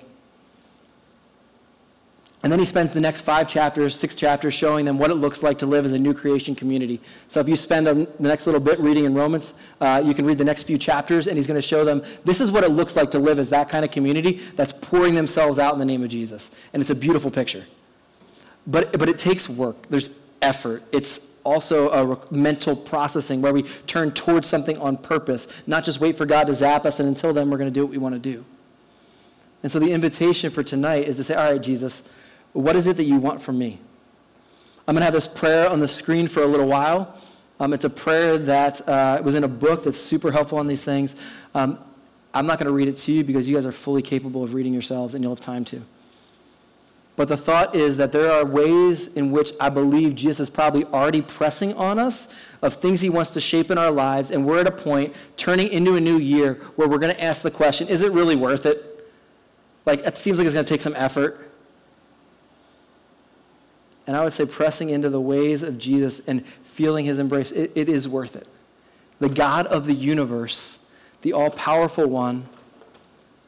And 2.43 2.51
then 2.51 2.59
he 2.59 2.65
spends 2.65 2.93
the 2.93 3.01
next 3.01 3.21
five 3.21 3.47
chapters, 3.47 3.95
six 3.95 4.15
chapters, 4.15 4.53
showing 4.53 4.85
them 4.85 4.99
what 4.99 5.09
it 5.09 5.15
looks 5.15 5.41
like 5.41 5.57
to 5.57 5.65
live 5.65 5.85
as 5.85 5.91
a 5.91 5.99
new 5.99 6.13
creation 6.13 6.55
community. 6.55 7.01
So 7.27 7.39
if 7.39 7.49
you 7.49 7.55
spend 7.55 7.87
the 7.87 8.07
next 8.19 8.45
little 8.45 8.61
bit 8.61 8.79
reading 8.79 9.05
in 9.05 9.15
Romans, 9.15 9.53
uh, 9.81 10.01
you 10.05 10.13
can 10.13 10.23
read 10.25 10.37
the 10.37 10.45
next 10.45 10.63
few 10.63 10.77
chapters, 10.77 11.27
and 11.27 11.35
he's 11.35 11.47
going 11.47 11.59
to 11.59 11.67
show 11.67 11.83
them 11.83 12.03
this 12.25 12.39
is 12.39 12.51
what 12.51 12.63
it 12.63 12.69
looks 12.69 12.95
like 12.95 13.11
to 13.11 13.19
live 13.19 13.39
as 13.39 13.49
that 13.49 13.69
kind 13.69 13.83
of 13.83 13.91
community 13.91 14.41
that's 14.55 14.71
pouring 14.71 15.15
themselves 15.15 15.57
out 15.57 15.73
in 15.73 15.79
the 15.79 15.85
name 15.85 16.03
of 16.03 16.09
Jesus. 16.09 16.51
And 16.73 16.81
it's 16.81 16.91
a 16.91 16.95
beautiful 16.95 17.31
picture. 17.31 17.65
But, 18.67 18.97
but 18.97 19.09
it 19.09 19.17
takes 19.17 19.49
work, 19.49 19.75
there's 19.89 20.09
effort, 20.41 20.83
it's 20.91 21.19
also 21.47 21.89
a 21.89 22.33
mental 22.33 22.75
processing 22.75 23.41
where 23.41 23.53
we 23.53 23.63
turn 23.87 24.11
towards 24.11 24.47
something 24.47 24.77
on 24.79 24.97
purpose, 24.97 25.47
not 25.65 25.83
just 25.83 26.01
wait 26.01 26.17
for 26.17 26.25
God 26.25 26.47
to 26.47 26.53
zap 26.53 26.85
us, 26.85 26.99
and 26.99 27.07
until 27.07 27.33
then, 27.33 27.49
we're 27.49 27.57
going 27.57 27.71
to 27.71 27.73
do 27.73 27.85
what 27.85 27.91
we 27.91 27.97
want 27.97 28.13
to 28.13 28.19
do. 28.19 28.43
And 29.63 29.71
so 29.71 29.79
the 29.79 29.91
invitation 29.91 30.51
for 30.51 30.61
tonight 30.61 31.07
is 31.07 31.17
to 31.17 31.23
say, 31.23 31.35
All 31.35 31.51
right, 31.51 31.61
Jesus, 31.61 32.03
what 32.53 32.75
is 32.75 32.87
it 32.87 32.97
that 32.97 33.05
you 33.05 33.17
want 33.17 33.41
from 33.41 33.57
me? 33.57 33.79
I'm 34.87 34.93
going 34.93 35.01
to 35.01 35.05
have 35.05 35.13
this 35.13 35.27
prayer 35.27 35.69
on 35.69 35.79
the 35.79 35.87
screen 35.87 36.27
for 36.27 36.43
a 36.43 36.47
little 36.47 36.67
while. 36.67 37.19
Um, 37.59 37.73
it's 37.73 37.85
a 37.85 37.89
prayer 37.89 38.37
that 38.37 38.87
uh, 38.87 39.19
was 39.23 39.35
in 39.35 39.43
a 39.43 39.47
book 39.47 39.83
that's 39.83 39.97
super 39.97 40.31
helpful 40.31 40.59
on 40.59 40.67
these 40.67 40.83
things. 40.83 41.15
Um, 41.55 41.79
I'm 42.33 42.45
not 42.45 42.59
going 42.59 42.67
to 42.67 42.73
read 42.73 42.87
it 42.87 42.97
to 42.97 43.11
you 43.11 43.23
because 43.23 43.49
you 43.49 43.55
guys 43.55 43.65
are 43.65 43.71
fully 43.71 44.01
capable 44.01 44.43
of 44.43 44.53
reading 44.53 44.73
yourselves 44.73 45.15
and 45.15 45.23
you'll 45.23 45.33
have 45.33 45.43
time 45.43 45.65
to. 45.65 45.81
But 47.17 47.27
the 47.27 47.35
thought 47.35 47.75
is 47.75 47.97
that 47.97 48.11
there 48.11 48.31
are 48.31 48.45
ways 48.45 49.07
in 49.07 49.31
which 49.31 49.51
I 49.59 49.69
believe 49.69 50.13
Jesus 50.13 50.39
is 50.39 50.49
probably 50.51 50.85
already 50.85 51.21
pressing 51.21 51.73
on 51.73 51.97
us 51.97 52.29
of 52.61 52.75
things 52.75 53.01
he 53.01 53.09
wants 53.09 53.31
to 53.31 53.41
shape 53.41 53.71
in 53.71 53.77
our 53.79 53.89
lives. 53.89 54.29
And 54.29 54.45
we're 54.45 54.59
at 54.59 54.67
a 54.67 54.71
point 54.71 55.15
turning 55.35 55.67
into 55.69 55.95
a 55.95 55.99
new 55.99 56.19
year 56.19 56.53
where 56.75 56.87
we're 56.87 56.99
going 56.99 57.13
to 57.13 57.21
ask 57.21 57.41
the 57.41 57.51
question 57.51 57.87
is 57.87 58.03
it 58.03 58.11
really 58.11 58.35
worth 58.35 58.67
it? 58.67 59.09
Like, 59.83 60.01
it 60.01 60.15
seems 60.15 60.37
like 60.37 60.45
it's 60.45 60.53
going 60.53 60.65
to 60.65 60.71
take 60.71 60.81
some 60.81 60.95
effort. 60.95 61.49
And 64.05 64.15
I 64.15 64.23
would 64.23 64.33
say 64.33 64.45
pressing 64.45 64.91
into 64.91 65.09
the 65.09 65.19
ways 65.19 65.63
of 65.63 65.79
Jesus 65.79 66.21
and 66.27 66.45
feeling 66.61 67.05
his 67.05 67.17
embrace, 67.17 67.51
it, 67.51 67.71
it 67.73 67.89
is 67.89 68.07
worth 68.07 68.35
it. 68.35 68.47
The 69.19 69.29
God 69.29 69.65
of 69.67 69.87
the 69.87 69.93
universe, 69.93 70.77
the 71.23 71.33
all 71.33 71.49
powerful 71.49 72.05
one, 72.05 72.47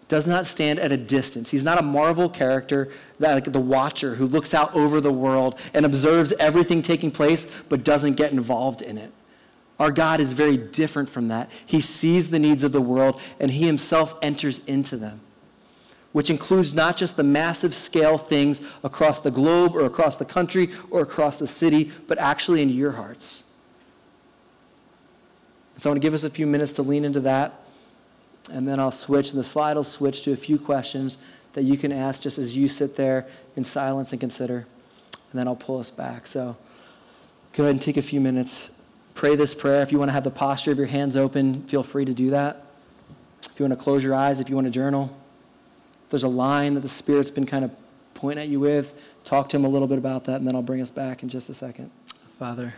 does 0.08 0.28
not 0.28 0.48
stand 0.48 0.80
at 0.80 0.92
a 0.92 0.98
distance. 0.98 1.52
He's 1.52 1.64
not 1.64 1.78
a 1.78 1.84
Marvel 1.84 2.30
character, 2.30 2.92
like 3.20 3.52
the 3.52 3.60
watcher 3.60 4.16
who 4.16 4.26
looks 4.26 4.54
out 4.54 4.74
over 4.74 5.02
the 5.02 5.12
world 5.12 5.60
and 5.74 5.86
observes 5.86 6.32
everything 6.34 6.82
taking 6.82 7.12
place 7.12 7.48
but 7.68 7.84
doesn't 7.84 8.14
get 8.14 8.32
involved 8.32 8.82
in 8.82 8.98
it. 8.98 9.12
Our 9.80 9.92
God 9.92 10.20
is 10.20 10.34
very 10.34 10.58
different 10.58 11.10
from 11.10 11.28
that. 11.30 11.50
He 11.66 11.82
sees 11.82 12.30
the 12.30 12.40
needs 12.40 12.64
of 12.64 12.72
the 12.72 12.82
world 12.82 13.20
and 13.40 13.52
he 13.52 13.66
himself 13.66 14.16
enters 14.22 14.60
into 14.60 14.98
them, 14.98 15.22
which 16.12 16.30
includes 16.30 16.74
not 16.74 16.98
just 16.98 17.18
the 17.18 17.24
massive 17.24 17.74
scale 17.74 18.18
things 18.18 18.62
across 18.84 19.20
the 19.20 19.32
globe 19.32 19.76
or 19.76 19.86
across 19.86 20.16
the 20.16 20.26
country 20.26 20.70
or 20.90 21.02
across 21.02 21.40
the 21.40 21.48
city, 21.48 21.92
but 22.08 22.18
actually 22.18 22.62
in 22.62 22.70
your 22.70 22.92
hearts. 22.92 23.44
So 25.78 25.90
I 25.90 25.92
want 25.92 26.02
to 26.02 26.06
give 26.06 26.14
us 26.14 26.26
a 26.26 26.30
few 26.30 26.46
minutes 26.46 26.74
to 26.74 26.82
lean 26.82 27.06
into 27.06 27.22
that 27.22 27.54
and 28.52 28.68
then 28.68 28.80
I'll 28.80 28.92
switch, 28.92 29.30
and 29.30 29.40
the 29.40 29.44
slide 29.44 29.76
will 29.76 29.84
switch 29.84 30.24
to 30.24 30.32
a 30.32 30.36
few 30.36 30.58
questions 30.58 31.18
that 31.60 31.66
you 31.66 31.76
can 31.76 31.92
ask 31.92 32.22
just 32.22 32.38
as 32.38 32.56
you 32.56 32.70
sit 32.70 32.96
there 32.96 33.28
in 33.58 33.66
silence 33.66 34.14
and 34.14 34.20
consider. 34.22 34.60
And 34.60 35.40
then 35.40 35.46
I'll 35.46 35.58
pull 35.58 35.78
us 35.78 35.92
back. 35.92 36.26
So 36.26 36.56
go 37.52 37.64
ahead 37.64 37.76
and 37.76 37.82
take 37.82 37.98
a 37.98 38.02
few 38.02 38.22
minutes. 38.22 38.72
Pray 39.14 39.36
this 39.36 39.54
prayer. 39.54 39.82
If 39.82 39.92
you 39.92 40.00
want 40.00 40.08
to 40.08 40.14
have 40.14 40.24
the 40.24 40.32
posture 40.32 40.72
of 40.72 40.78
your 40.78 40.88
hands 40.88 41.18
open, 41.18 41.64
feel 41.64 41.84
free 41.84 42.06
to 42.06 42.14
do 42.14 42.30
that. 42.30 42.66
If 43.44 43.60
you 43.60 43.66
want 43.66 43.78
to 43.78 43.84
close 43.84 44.06
your 44.06 44.16
eyes, 44.16 44.40
if 44.40 44.48
you 44.48 44.56
want 44.56 44.68
to 44.68 44.72
journal, 44.72 45.14
if 46.06 46.12
there's 46.12 46.24
a 46.24 46.30
line 46.30 46.76
that 46.76 46.80
the 46.80 46.88
Spirit's 46.88 47.30
been 47.30 47.46
kind 47.46 47.66
of 47.66 47.72
pointing 48.14 48.42
at 48.42 48.50
you 48.50 48.62
with, 48.62 48.94
talk 49.26 49.50
to 49.50 49.58
Him 49.58 49.66
a 49.66 49.70
little 49.70 49.88
bit 49.88 49.98
about 49.98 50.24
that, 50.26 50.38
and 50.38 50.48
then 50.48 50.56
I'll 50.56 50.62
bring 50.62 50.80
us 50.80 50.90
back 50.90 51.24
in 51.24 51.28
just 51.28 51.50
a 51.50 51.54
second. 51.54 51.92
Father, 52.38 52.74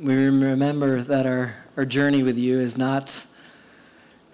we 0.00 0.14
remember 0.14 1.02
that 1.02 1.26
our, 1.26 1.56
our 1.76 1.84
journey 1.84 2.22
with 2.22 2.38
you 2.38 2.60
is 2.60 2.78
not 2.78 3.26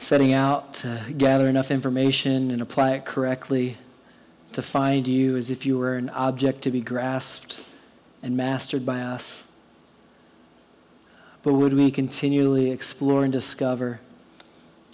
setting 0.03 0.33
out 0.33 0.75
to 0.75 1.01
gather 1.17 1.49
enough 1.49 1.71
information 1.71 2.51
and 2.51 2.61
apply 2.61 2.91
it 2.91 3.05
correctly 3.05 3.79
to 4.51 4.61
find 4.61 5.07
you 5.07 5.37
as 5.37 5.49
if 5.49 5.65
you 5.65 5.79
were 5.79 5.95
an 5.95 6.09
object 6.11 6.61
to 6.63 6.73
be 6.73 6.81
grasped 6.81 7.63
and 8.21 8.37
mastered 8.37 8.85
by 8.85 9.01
us. 9.01 9.47
But 11.45 11.55
would 11.55 11.75
we 11.75 11.93
continually 11.93 12.71
explore 12.71 13.23
and 13.23 13.33
discover 13.33 14.01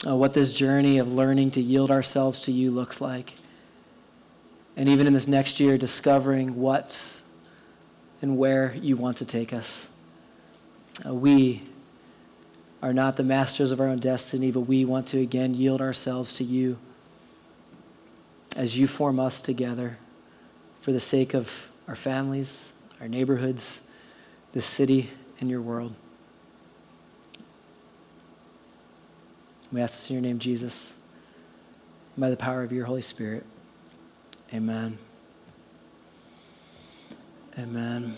uh, 0.06 0.14
what 0.14 0.34
this 0.34 0.52
journey 0.52 0.98
of 0.98 1.10
learning 1.10 1.52
to 1.52 1.62
yield 1.62 1.90
ourselves 1.90 2.42
to 2.42 2.52
you 2.52 2.70
looks 2.70 3.00
like? 3.00 3.34
And 4.76 4.90
even 4.90 5.06
in 5.06 5.14
this 5.14 5.26
next 5.26 5.58
year, 5.58 5.78
discovering 5.78 6.56
what 6.56 7.22
and 8.20 8.36
where 8.36 8.74
you 8.74 8.98
want 8.98 9.16
to 9.16 9.24
take 9.24 9.54
us. 9.54 9.88
Uh, 11.04 11.14
we 11.14 11.62
are 12.82 12.92
not 12.92 13.16
the 13.16 13.24
masters 13.24 13.72
of 13.72 13.80
our 13.80 13.88
own 13.88 13.98
destiny, 13.98 14.50
but 14.50 14.60
we 14.60 14.84
want 14.84 15.06
to 15.08 15.18
again 15.18 15.54
yield 15.54 15.80
ourselves 15.80 16.34
to 16.34 16.44
you 16.44 16.78
as 18.56 18.78
you 18.78 18.86
form 18.86 19.18
us 19.18 19.40
together 19.40 19.98
for 20.80 20.92
the 20.92 21.00
sake 21.00 21.34
of 21.34 21.70
our 21.86 21.96
families, 21.96 22.72
our 23.00 23.08
neighborhoods, 23.08 23.80
this 24.52 24.66
city, 24.66 25.10
and 25.40 25.50
your 25.50 25.60
world. 25.60 25.94
We 29.70 29.80
ask 29.80 29.96
this 29.96 30.10
in 30.10 30.14
your 30.14 30.22
name, 30.22 30.38
Jesus, 30.38 30.96
by 32.16 32.30
the 32.30 32.36
power 32.36 32.62
of 32.62 32.72
your 32.72 32.86
Holy 32.86 33.02
Spirit. 33.02 33.44
Amen. 34.52 34.98
Amen. 37.58 38.16